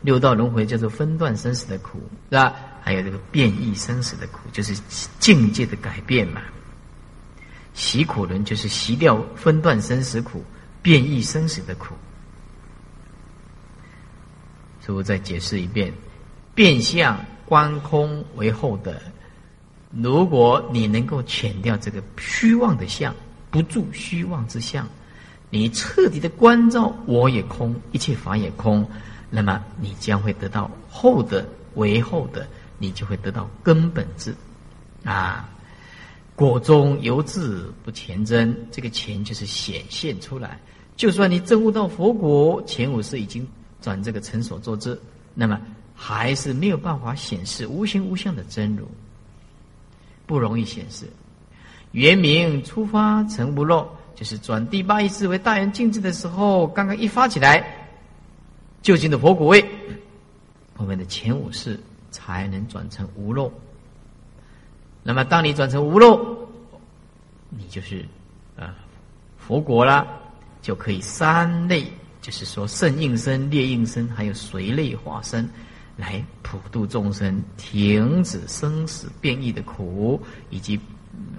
[0.00, 1.98] 六道轮回叫做分段生死的苦，
[2.30, 2.54] 是吧？
[2.80, 4.74] 还有这个变异生死的苦，就是
[5.18, 6.40] 境界的改变嘛。
[7.74, 10.42] 习苦轮就是习掉分段生死苦、
[10.80, 11.94] 变异生死的苦。
[14.84, 15.92] 师父再解释一遍：
[16.56, 19.00] 变相观空为后的。
[19.90, 23.14] 如果你能够遣掉这个虚妄的相，
[23.48, 24.88] 不住虚妄之相，
[25.50, 28.84] 你彻底的关照我也空，一切法也空，
[29.30, 34.34] 那么你将会得到后的为后的，你就会得到根本智
[35.04, 35.48] 啊。
[36.34, 40.58] 果中由智不前真，这个前就是显现出来。
[40.96, 43.46] 就算你证悟到佛果，前五世已经。
[43.82, 44.98] 转这个成所作之，
[45.34, 45.60] 那么
[45.94, 48.88] 还是没有办法显示无形无相的真如，
[50.24, 51.06] 不容易显示。
[51.90, 57.86] 原名出发成无漏，就是转第八意识为大圆镜智的时候，刚刚一发起来，
[58.80, 59.62] 就近的佛果位，
[60.74, 61.78] 后面的前五世
[62.10, 63.52] 才能转成无漏。
[65.02, 66.48] 那么当你转成无漏，
[67.50, 68.06] 你就是
[68.56, 68.74] 啊
[69.36, 70.06] 佛果了，
[70.62, 71.92] 就可以三类。
[72.22, 75.46] 就是说，圣应身、列应身，还有随类化身，
[75.96, 80.78] 来普度众生，停止生死变异的苦，以及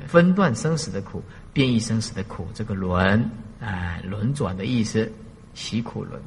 [0.06, 1.24] 分段生死的苦、
[1.54, 2.46] 变异生死的苦。
[2.54, 3.32] 这个轮
[3.62, 5.10] 啊，轮转的意思，
[5.54, 6.22] 习苦轮。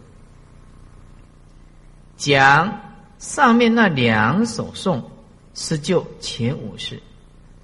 [2.17, 2.81] 讲
[3.19, 5.05] 上面那两首颂，
[5.53, 6.99] 是就前五世，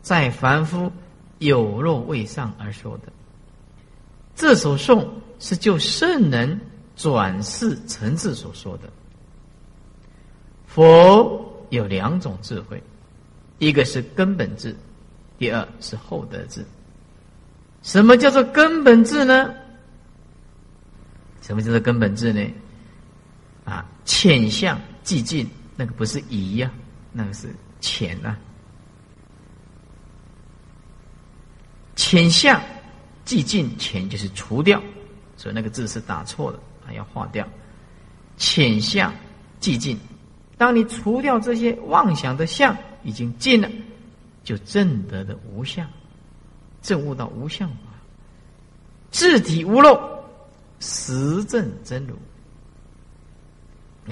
[0.03, 0.93] 在凡夫
[1.39, 3.11] 有肉位上而说的。
[4.35, 6.61] 这首颂是就圣人。
[6.97, 8.91] 转世层次所说的
[10.67, 12.83] 佛有两种智慧，
[13.59, 14.77] 一个是根本智，
[15.39, 16.65] 第二是厚德智。
[17.83, 19.53] 什么叫做根本智呢？
[21.41, 22.47] 什么叫做根本智呢？
[23.65, 26.71] 啊，浅相寂静，那个不是疑呀，
[27.13, 27.49] 那个是
[27.81, 28.39] 浅啊。
[31.97, 32.61] 浅相
[33.27, 34.83] 寂静，浅就是除掉，
[35.37, 36.61] 所以那个字是打错了。
[36.95, 37.47] 要化掉，
[38.37, 39.13] 浅相
[39.61, 39.99] 寂静。
[40.57, 43.69] 当你除掉这些妄想的相，已经尽了，
[44.45, 45.89] 就证得的无相，
[46.83, 47.77] 证悟到无相法，
[49.11, 50.01] 智体无漏，
[50.81, 52.17] 实证真如。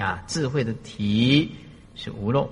[0.01, 1.51] 啊，智慧的体
[1.95, 2.49] 是无漏，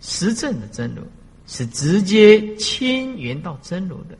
[0.00, 1.02] 实证的真如
[1.46, 4.16] 是直接亲缘到真如的。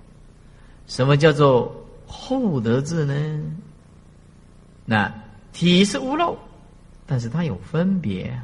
[0.87, 1.75] 什么叫做
[2.07, 3.15] 厚德智呢？
[4.85, 5.13] 那
[5.53, 6.39] 体是无漏，
[7.07, 8.39] 但是它有分别，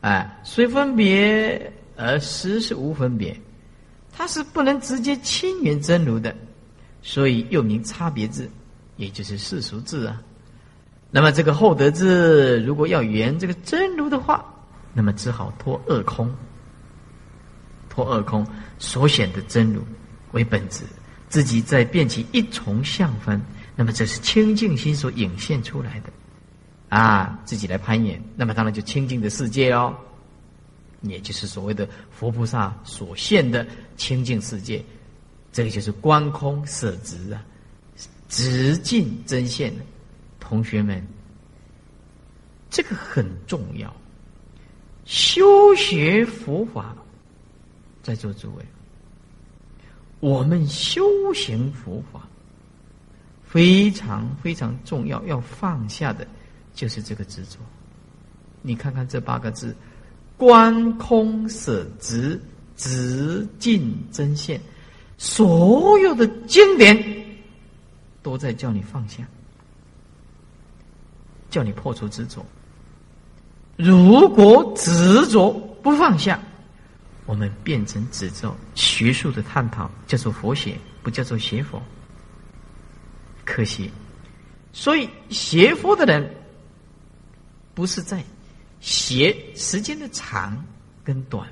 [0.00, 3.38] 哎，虽分别而实是无分别，
[4.12, 6.34] 它是不能直接亲缘真如的，
[7.02, 8.48] 所以又名差别字，
[8.96, 10.22] 也就是世俗字啊。
[11.10, 14.44] 那么这个厚德字，如果要圆这个真如的话，
[14.94, 16.32] 那么只好托二空，
[17.88, 18.46] 托二空
[18.78, 19.82] 所显的真如
[20.32, 20.84] 为本质，
[21.28, 23.40] 自己再变起一重相分。
[23.80, 26.12] 那么这是清净心所引现出来的，
[26.90, 29.96] 啊，自己来攀岩，那么当然就清净的世界哦，
[31.00, 33.66] 也就是所谓的佛菩萨所现的
[33.96, 34.84] 清净世界，
[35.50, 37.42] 这个就是观空舍直啊，
[38.28, 39.72] 直进真现。
[40.38, 41.02] 同学们，
[42.68, 43.90] 这个很重要，
[45.06, 46.94] 修学佛法，
[48.02, 48.64] 在座诸位，
[50.20, 52.26] 我们修行佛法。
[53.50, 56.24] 非常非常重要，要放下的，
[56.72, 57.58] 就是这个执着。
[58.62, 59.74] 你看看这八个字：
[60.36, 62.40] 观空舍直，
[62.76, 64.60] 直进真现。
[65.18, 66.96] 所有的经典
[68.22, 69.24] 都在叫你放下，
[71.50, 72.46] 叫你破除执着。
[73.76, 75.50] 如果执着
[75.82, 76.40] 不放下，
[77.26, 78.56] 我们变成执着。
[78.76, 81.82] 学术的探讨叫做佛学，不叫做邪佛。
[83.50, 83.90] 可惜，
[84.72, 86.32] 所以邪佛的人
[87.74, 88.22] 不是在
[88.80, 90.64] 学时间的长
[91.02, 91.48] 跟短，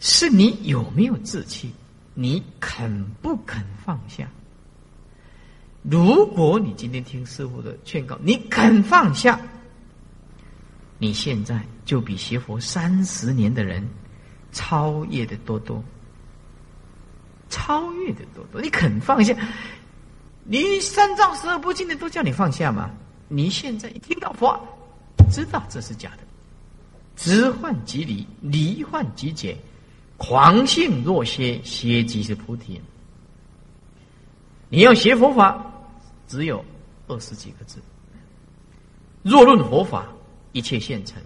[0.00, 1.70] 是你有没有志气，
[2.14, 4.26] 你肯不肯放下？
[5.82, 9.38] 如果你今天听师傅的劝告，你肯放下，
[10.98, 13.86] 你现在就比学佛三十年的人
[14.50, 15.84] 超越的多多，
[17.50, 18.62] 超越的多多。
[18.62, 19.36] 你肯放下，
[20.44, 22.90] 你三藏十二部经的都叫你放下吗？
[23.28, 24.58] 你现在一听到佛。
[25.32, 26.18] 知道这是假的，
[27.16, 29.56] 知幻即离，离幻即解，
[30.18, 32.80] 狂性若歇，歇即是菩提。
[34.68, 35.64] 你要学佛法，
[36.28, 36.62] 只有
[37.08, 37.78] 二十几个字。
[39.22, 40.06] 若论佛法，
[40.52, 41.20] 一切现成。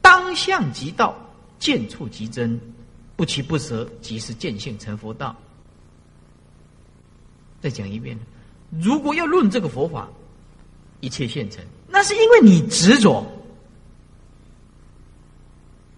[0.00, 1.16] 当相即道，
[1.58, 2.58] 见处即真，
[3.16, 5.34] 不欺不舍，即是见性成佛道。
[7.64, 8.14] 再讲一遍，
[8.78, 10.06] 如果要论这个佛法，
[11.00, 11.64] 一切现成。
[11.88, 13.26] 那是因为你执着，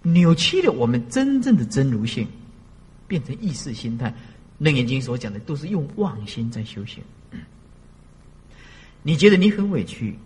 [0.03, 2.25] 扭曲了我们真正的真如性，
[3.09, 4.15] 变成意识心态。
[4.59, 7.03] 楞严经所讲的都是用妄心在修行。
[9.03, 10.17] 你觉得你很委屈，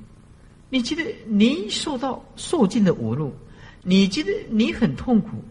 [0.69, 3.35] 你觉得你受到受尽的侮辱，
[3.83, 5.43] 你觉得你很痛苦，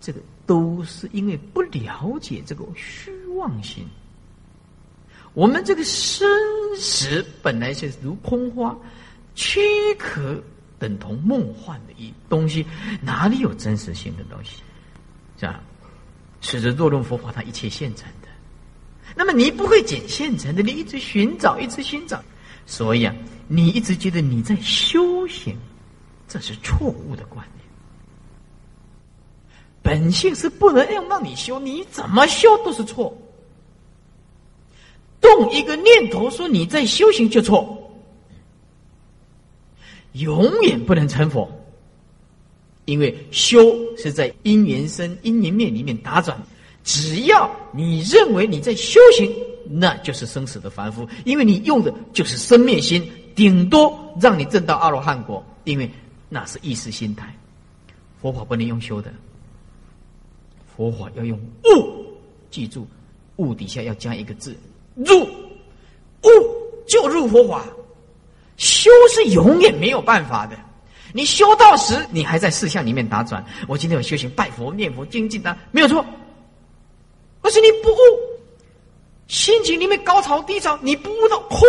[0.00, 3.84] 这个都是因为不了解这个虚妄心。
[5.34, 6.28] 我们这个生
[6.76, 8.76] 死本来是如空花。
[9.34, 9.60] 躯
[9.94, 10.42] 壳
[10.78, 12.66] 等同梦幻的一东西，
[13.00, 14.62] 哪里有真实性的东西？
[15.36, 15.58] 这样，
[16.40, 18.28] 使得若论佛法，它一切现成的。
[19.14, 22.22] 那么你不会捡现成的，你一直寻找，一直寻找，
[22.66, 23.14] 所以啊，
[23.46, 25.56] 你一直觉得你在修行，
[26.28, 27.66] 这是错误的观念。
[29.80, 33.16] 本性是不能用让你修，你怎么修都是错。
[35.20, 37.76] 动一个念头说你在修行就错。
[40.12, 41.48] 永远不能成佛，
[42.84, 43.60] 因为修
[43.96, 46.36] 是在因缘生、因缘灭里面打转。
[46.82, 49.32] 只要你认为你在修行，
[49.68, 55.88] 那就是生死的凡夫，因为你用的就是生灭心，顶多让你证到阿罗汉果，因为
[56.28, 57.32] 那是意识心态。
[58.20, 59.12] 佛法不能用修的，
[60.74, 62.04] 佛法要用悟。
[62.50, 62.84] 记住，
[63.36, 64.56] 悟底下要加一个字：
[65.04, 65.24] 入。
[66.22, 66.28] 悟
[66.86, 67.64] 就入佛法。
[68.56, 70.54] 修是永远没有办法的。
[71.12, 73.44] 你修到时，你还在四相里面打转。
[73.66, 76.04] 我今天有修行，拜佛、念佛、精进的，没有错。
[77.40, 77.96] 可是你不悟，
[79.26, 81.60] 心情里面高潮低潮，你不悟到空，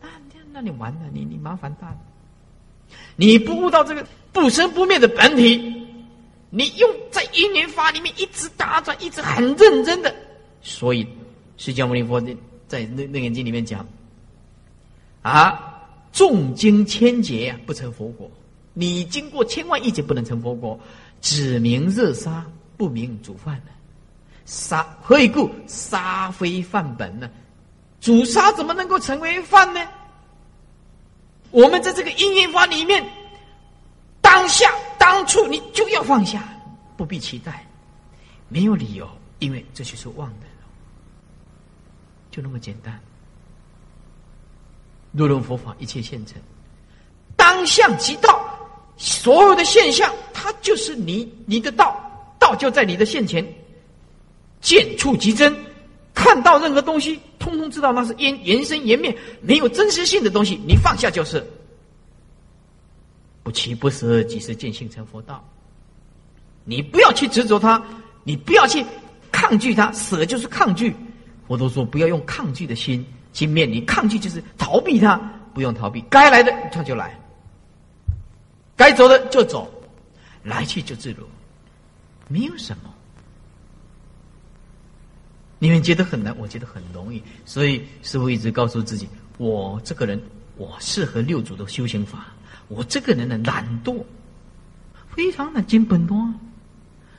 [0.00, 0.08] 那
[0.52, 1.96] 那你完了，你你麻烦大了。
[3.14, 5.86] 你不悟到这个不生不灭的本体，
[6.50, 10.12] 你用在因缘法里面一直打转，一直很认真的。
[10.60, 11.06] 所以，
[11.60, 12.18] 释迦牟尼佛
[12.66, 13.86] 在那那眼经里面讲
[15.20, 15.66] 啊。
[16.12, 18.28] 重经千劫呀，不成佛果。
[18.72, 20.78] 你经过千万亿劫不能成佛果，
[21.20, 22.44] 只明热沙，
[22.76, 23.70] 不明煮饭呢？
[24.44, 25.48] 沙何以故？
[25.68, 27.30] 沙非饭本呢？
[28.00, 29.80] 煮杀怎么能够成为饭呢？
[31.52, 33.08] 我们在这个因缘法里面，
[34.20, 36.42] 当下当初你就要放下，
[36.96, 37.64] 不必期待，
[38.48, 39.08] 没有理由，
[39.38, 40.46] 因为这就是妄的，
[42.30, 42.98] 就那么简单。
[45.12, 46.36] 如论佛法，一切现成，
[47.36, 48.40] 当相即道，
[48.96, 52.00] 所有的现象，它就是你你的道，
[52.38, 53.44] 道就在你的现前，
[54.60, 55.52] 见处即真，
[56.14, 61.44] 看到任何东西，通通知道那是延延伸延灭，没有真实性的东西，你放下就是，
[63.42, 65.44] 不欺不舍，即是见性成佛道。
[66.62, 67.82] 你不要去执着它，
[68.22, 68.84] 你不要去
[69.32, 70.94] 抗拒它，舍就是抗拒。
[71.50, 73.04] 我都说不要用抗拒的心。
[73.32, 75.16] 去面临抗拒，就是逃避它，
[75.54, 77.16] 不用逃避，该来的它就来，
[78.76, 79.72] 该走的就走，
[80.42, 81.24] 来去就自如，
[82.26, 82.92] 没有什么。
[85.60, 90.20] 你们觉得很难，我觉得很容易，所以师傅一直告诉自己：我这个人，
[90.56, 92.26] 我适合六祖的修行法。
[92.66, 94.02] 我这个人的懒惰，
[95.14, 96.16] 非常的金本多，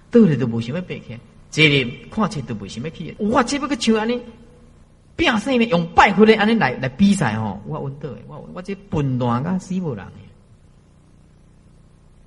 [0.10, 1.18] 到了都不想要背起，
[1.52, 4.20] 这里看起都不想要去，我只不过像安尼。
[5.14, 5.66] 变生呢？
[5.66, 10.12] 用拜回来安尼来来比赛吼，我问到诶，我我这笨蛋甲死无人诶，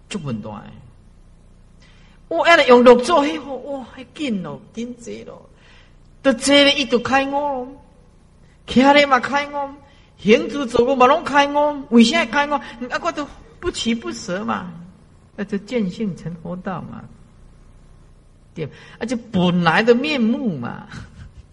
[0.08, 0.70] 足笨蛋诶！
[2.28, 5.42] 我安尼用六做迄好，哇，还紧咯，紧济咯，
[6.22, 7.66] 都坐咧伊就开我，
[8.68, 9.74] 徛咧嘛开我，
[10.18, 12.54] 行住走路嘛拢开我，为啥开我？
[12.56, 13.26] 啊，我都
[13.58, 14.70] 不起不舍嘛，
[15.34, 17.02] 那就见性成佛道嘛，
[18.54, 20.86] 对，而且本来的面目嘛。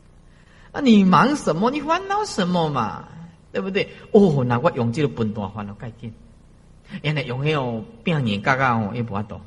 [0.72, 1.70] 啊，你忙什么？
[1.72, 3.06] 你烦恼什么嘛？
[3.52, 3.89] 对不对？
[4.12, 6.14] 哦，那我用这个笨蛋烦恼改变，
[7.02, 9.41] 原来用那种病人嘎嘎哦，也不法度。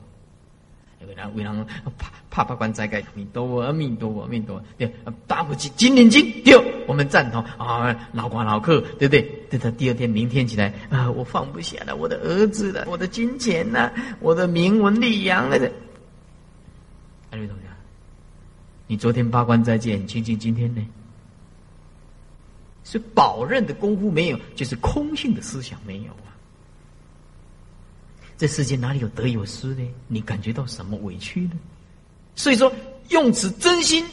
[1.07, 1.67] 为人为人
[1.99, 4.65] 怕怕怕关斋该阿弥陀佛，阿弥陀佛，阿弥陀佛。
[4.79, 4.91] 对，
[5.27, 9.21] 打不起金领金，丢，我们赞同啊，老瓜老客，对不对？
[9.51, 15.59] 对他第二天、明天起来啊，我放不下了，我的儿子了，我的金钱呐，我的名闻利养了。
[17.35, 17.63] 阿弥陀佛，
[18.87, 20.87] 你昨天八关斋戒很清净，今天呢？
[22.85, 26.31] 是宝刃的功夫没有，就是空性的思想没有啊。
[28.39, 29.83] 这世间哪里有得有失呢？
[30.07, 31.53] 你感觉到什么委屈呢？
[32.37, 32.73] 所以说，
[33.09, 34.07] 用此真心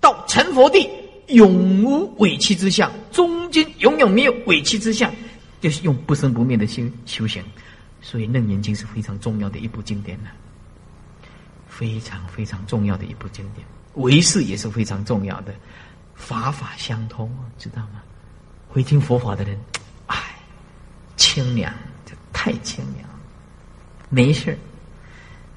[0.00, 0.88] 到成佛地，
[1.26, 5.12] 永无委屈之相，中间永远没有委屈之相，
[5.60, 7.44] 就是用不生不灭的心修行。
[8.00, 10.30] 所以《楞严经》是非常重要的一部经典呢，
[11.78, 13.64] 非常非常重要的一部经典。
[13.94, 15.54] 唯识也是非常重要的。
[16.16, 18.02] 法法相通啊，知道吗？
[18.68, 19.56] 会听佛法的人，
[20.08, 20.16] 哎，
[21.16, 21.72] 清凉，
[22.04, 23.08] 这太清凉，
[24.08, 24.58] 没事，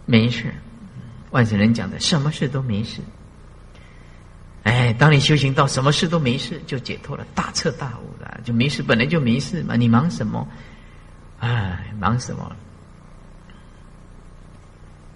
[0.05, 0.53] 没事。
[1.31, 3.01] 万圣人讲的，什么事都没事。
[4.61, 9.75] 哎，当你修行到什么事都没事，就解脱了，大彻大悟了，就没事，本来就没事嘛。
[9.75, 10.47] 你忙什么？
[11.39, 12.55] 哎，忙什么？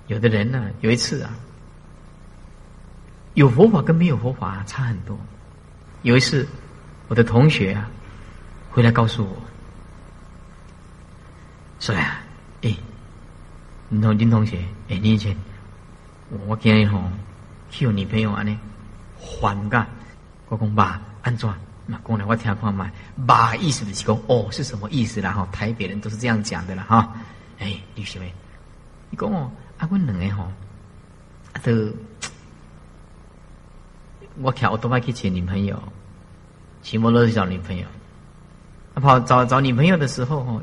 [0.07, 1.31] 有的人呢，有一次啊，
[3.33, 5.17] 有佛法跟没有佛法差很多。
[6.03, 6.47] 有一次，
[7.07, 7.89] 我的同学啊，
[8.69, 9.35] 回来告诉我，
[11.79, 12.19] 说呀，
[12.61, 12.75] 哎，
[13.89, 14.57] 林同金同学，
[14.89, 15.35] 哎，你以前
[16.29, 17.01] 我我今日吼
[17.71, 18.55] 去有女朋友安尼
[19.19, 19.87] 还噶，
[20.49, 21.49] 我讲爸安怎？
[21.87, 22.91] 那过来我听看嘛，
[23.27, 25.31] 爸意思就是讲哦是什么意思啦？
[25.31, 27.13] 哈，台北人都是这样讲的啦哈。
[27.59, 28.31] 哎，李学妹，
[29.09, 30.51] 你讲哦，啊，我两个吼，
[31.63, 31.91] 都。
[34.41, 35.81] 我看我多半去请女朋友，
[36.81, 37.85] 骑摩托车找女朋友。
[38.93, 40.61] 他跑找找女朋友的时候，哈，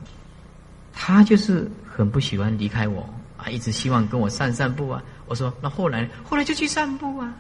[0.92, 3.08] 他就是很不喜欢离开我
[3.38, 5.02] 啊，一直希望跟我散散步啊。
[5.26, 7.32] 我说那后来，后来就去散步啊。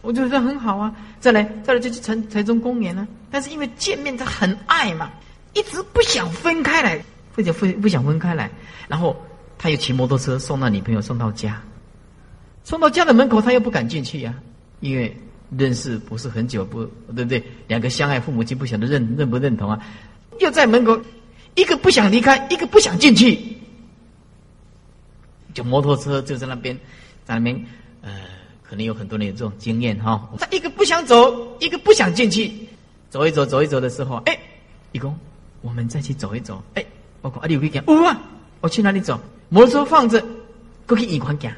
[0.00, 0.94] 我觉得很好啊。
[1.20, 3.06] 再来，再来就去城城中公园啊。
[3.30, 5.10] 但是因为见面他很爱嘛，
[5.52, 8.50] 一直不想分开来，不想分不想分开来。
[8.88, 9.14] 然后
[9.62, 11.62] 他又骑摩托车送那女朋友送到家，
[12.64, 14.34] 送到家的门口，他又不敢进去呀。
[14.80, 15.16] 因为
[15.56, 16.84] 认识不是很久，不
[17.14, 17.40] 对不对？
[17.68, 19.78] 两个相爱，父母亲不晓得认认不认同啊？
[20.40, 21.00] 又在门口，
[21.54, 23.38] 一个不想离开，一个不想进去，
[25.54, 26.76] 就摩托车就在那边，
[27.24, 27.64] 在那边，
[28.00, 28.10] 呃，
[28.64, 30.28] 可能有很多人有这种经验哈。
[30.40, 32.50] 他一个不想走，一个不想进去，
[33.10, 34.36] 走一走，走一走的时候，哎，
[34.90, 35.16] 义工，
[35.60, 36.60] 我们再去走一走。
[36.74, 36.84] 哎，
[37.20, 38.20] 我讲啊，你有可以讲，哦啊，
[38.60, 39.20] 我去哪里走？
[39.52, 40.24] 摩托车放着，
[40.86, 41.52] 过去银行行，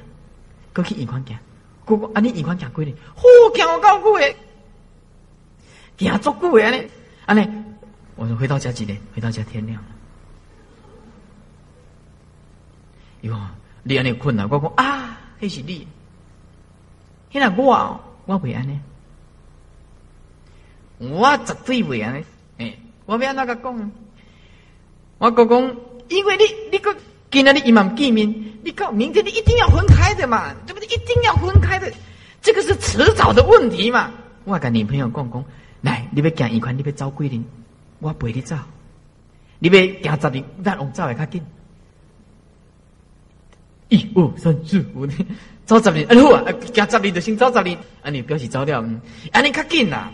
[0.75, 1.39] 过去银行行。
[1.85, 2.97] 哥哥，啊，你一款行几年？
[3.17, 4.37] 嚯，行我够久诶，
[5.97, 6.91] 行足久诶安尼，
[7.27, 7.49] 安尼，
[8.17, 9.01] 我说回到家几点？
[9.15, 9.89] 回到家天亮了。
[13.21, 13.41] 哟，
[13.85, 15.87] 你安尼困难，我讲啊，那是你。
[17.31, 18.81] 现在我，我袂安尼，
[20.99, 22.25] 我绝对袂安尼。
[22.59, 22.77] 诶，
[23.07, 23.93] 我要那个讲？
[25.19, 25.77] 我讲讲，
[26.09, 26.43] 因为你，
[26.73, 26.93] 你个。
[27.35, 28.33] 今天你一晚见面，
[28.63, 30.87] 你告明天你一定要分开的嘛，对不对？
[30.87, 31.93] 一定要分开的，
[32.41, 34.13] 这个是迟早的问题嘛。
[34.45, 35.45] 我跟女朋友讲讲，
[35.81, 37.45] 来，你要行一款，你要走几年，
[37.99, 38.55] 我陪你走。
[39.59, 41.43] 你要行十年，咱往走会较紧。
[43.89, 45.05] 一、二、三、四、五，
[45.67, 48.89] 走十年，哎好啊，行十年就先走十年，安尼表示走了，
[49.33, 50.13] 安尼较紧啦。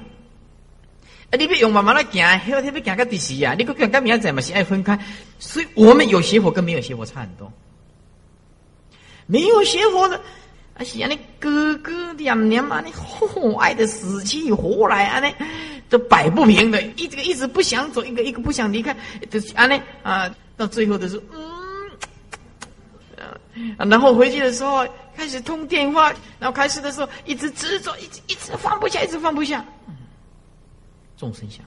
[1.31, 1.37] 啊！
[1.39, 3.55] 你别用慢慢来行，还要特别行个第时啊！
[3.57, 4.99] 你个讲个明仔嘛是爱分开，
[5.39, 7.51] 所以我们有邪火跟没有邪火差很多。
[9.27, 10.21] 没有邪火的，
[10.75, 15.33] 啊是啊，你哥哥两年嘛，你吼爱的死去活来啊，那
[15.89, 18.97] 都摆不平的，一个一直不想走，一个一个不想离开，
[19.31, 21.23] 就是啊那啊，到最后的时候，
[23.17, 24.85] 嗯，啊，然后回去的时候
[25.17, 29.65] 开始通电话，然后开始的时候一直执着，一直一直放不下，一直放不下。
[31.21, 31.63] 众生相，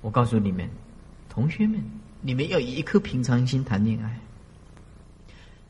[0.00, 0.70] 我告诉你们，
[1.28, 1.82] 同学们，
[2.20, 4.16] 你们要以一颗平常心谈恋爱。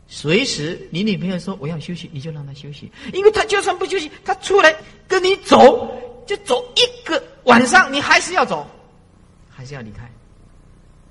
[0.06, 4.76] 随时你女朋友说我要休息，你就让她休息，因为她就算不休息，她出来
[5.08, 5.90] 跟你走，
[6.26, 8.68] 就走一个晚上，你还是要走，
[9.48, 10.06] 还是要离开。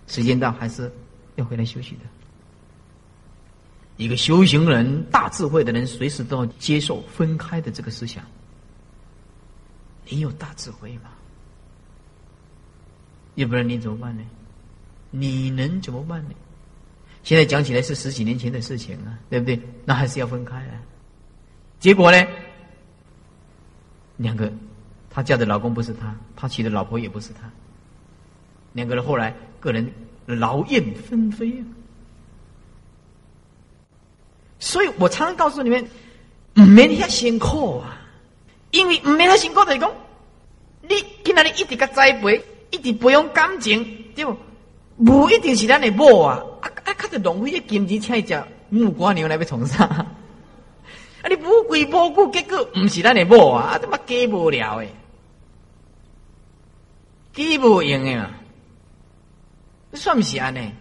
[0.05, 0.93] 时间到，还是
[1.37, 2.01] 要回来休息的。
[3.97, 8.23] 一个修行人、大智慧的人，随时都要接受分开的这个思想。
[10.09, 11.09] 你有大智慧吗？
[13.35, 14.23] 要不然你怎么办呢？
[15.09, 16.29] 你能怎么办呢？
[17.23, 19.59] 现在讲起来是十几年前的事情啊，对不对？
[19.85, 20.81] 那还是要分开啊。
[21.79, 22.27] 结果呢，
[24.17, 24.51] 两个
[25.09, 27.49] 她嫁的老公不是他，他娶的老婆也不是他。
[28.73, 29.91] 两个人后来个人
[30.25, 31.65] 劳燕分飞啊。
[34.59, 35.83] 所以我常常告诉你们，
[36.55, 38.01] 唔免遐辛苦啊，
[38.73, 39.91] 因为唔免遐辛苦就是讲，
[40.81, 43.85] 你今仔日一直甲栽培，一直培养感情，
[44.15, 44.35] 对不？
[45.05, 49.85] 不一定是咱的某啊，啊啊，较着浪费些金钱请一只木瓜牛来要从啥？
[49.85, 50.07] 啊，
[51.29, 54.89] 你不贵不贵，结果唔是咱的某啊，啊，他妈假无聊诶，
[57.33, 58.29] 假无用诶嘛，
[59.93, 60.71] 算毋是安尼？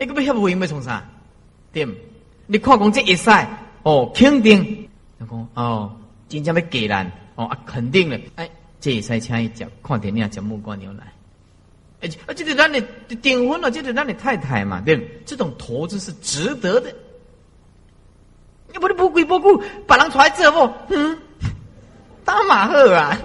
[0.00, 1.08] 一个要遐无用要从啥？
[1.72, 1.86] 对？
[2.46, 3.48] 你看讲这一赛
[3.84, 4.88] 哦，肯定，
[5.18, 5.96] 讲哦，
[6.34, 8.50] 真正要给咱哦，啊，肯定了，哎，
[8.80, 11.12] 这一赛请一只看电影，吃木瓜牛奶。
[12.02, 12.82] 而且而且得让你
[13.22, 15.22] 订婚了，就得让你太太嘛，对？
[15.24, 16.94] 这种投资是值得的。
[18.72, 20.70] 你不是不贵不顾，把人揣这不？
[20.88, 21.18] 嗯，
[22.24, 23.18] 大马赫啊，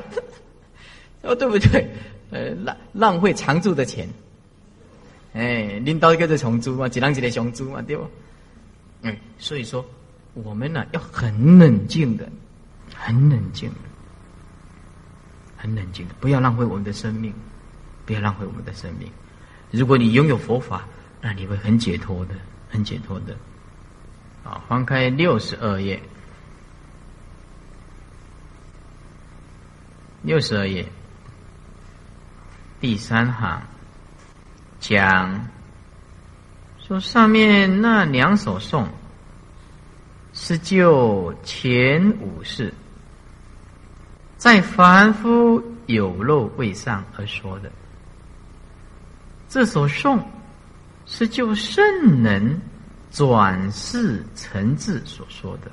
[1.23, 1.89] 哦，对不对？
[2.31, 4.07] 呃，浪浪费常住的钱。
[5.33, 8.07] 哎，拎到一个在重租嘛，几人几个重租嘛，对不？
[9.01, 9.85] 嗯，所以说
[10.33, 12.29] 我们呢要很冷静的，
[12.99, 13.71] 很冷静，
[15.57, 17.33] 很冷静的，不要浪费我们的生命。
[18.05, 19.07] 不要浪费我们的生命。
[19.69, 20.83] 如果你拥有佛法，
[21.21, 22.33] 那你会很解脱的，
[22.67, 23.37] 很解脱的。
[24.43, 26.01] 啊，翻开六十二页，
[30.23, 30.87] 六十二页
[32.81, 33.61] 第三行
[34.79, 35.47] 讲
[36.79, 38.89] 说，上面那两首颂
[40.33, 42.73] 是就前五世
[44.39, 47.69] 在凡夫有漏位上而说的。
[49.49, 50.25] 这首颂
[51.05, 51.83] 是就圣
[52.23, 52.61] 人
[53.11, 55.69] 转世成智所说的。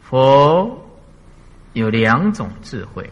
[0.00, 0.80] 佛
[1.72, 3.10] 有两种智慧，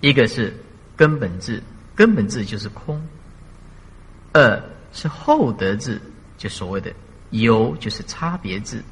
[0.00, 0.54] 一个是
[0.94, 1.62] 根本智，
[1.94, 3.00] 根本智就是空；
[4.34, 4.62] 二
[4.92, 5.98] 是后得智，
[6.36, 6.92] 就所谓的
[7.30, 8.82] 有，就是差别智，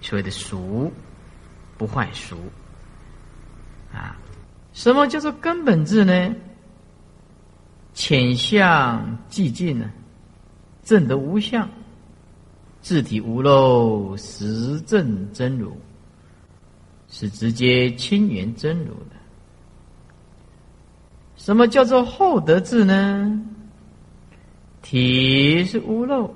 [0.00, 0.90] 所谓的俗
[1.78, 2.36] 不坏俗
[3.92, 4.14] 啊。
[4.74, 6.34] 什么叫做根本智呢？
[7.94, 9.90] 浅相寂静呢，
[10.84, 11.68] 正得无相，
[12.80, 15.76] 自体无漏，实证真如，
[17.08, 19.16] 是直接亲缘真如的。
[21.36, 23.44] 什么叫做后得智呢？
[24.80, 26.32] 体是无漏，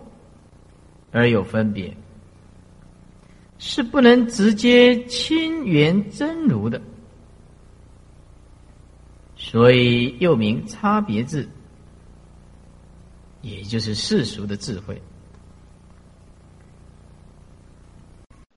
[1.12, 1.96] 而有分别，
[3.64, 6.82] 是不能直接亲缘真如的。
[9.36, 11.48] 所以又名差别智，
[13.40, 15.00] 也就是世俗的智慧。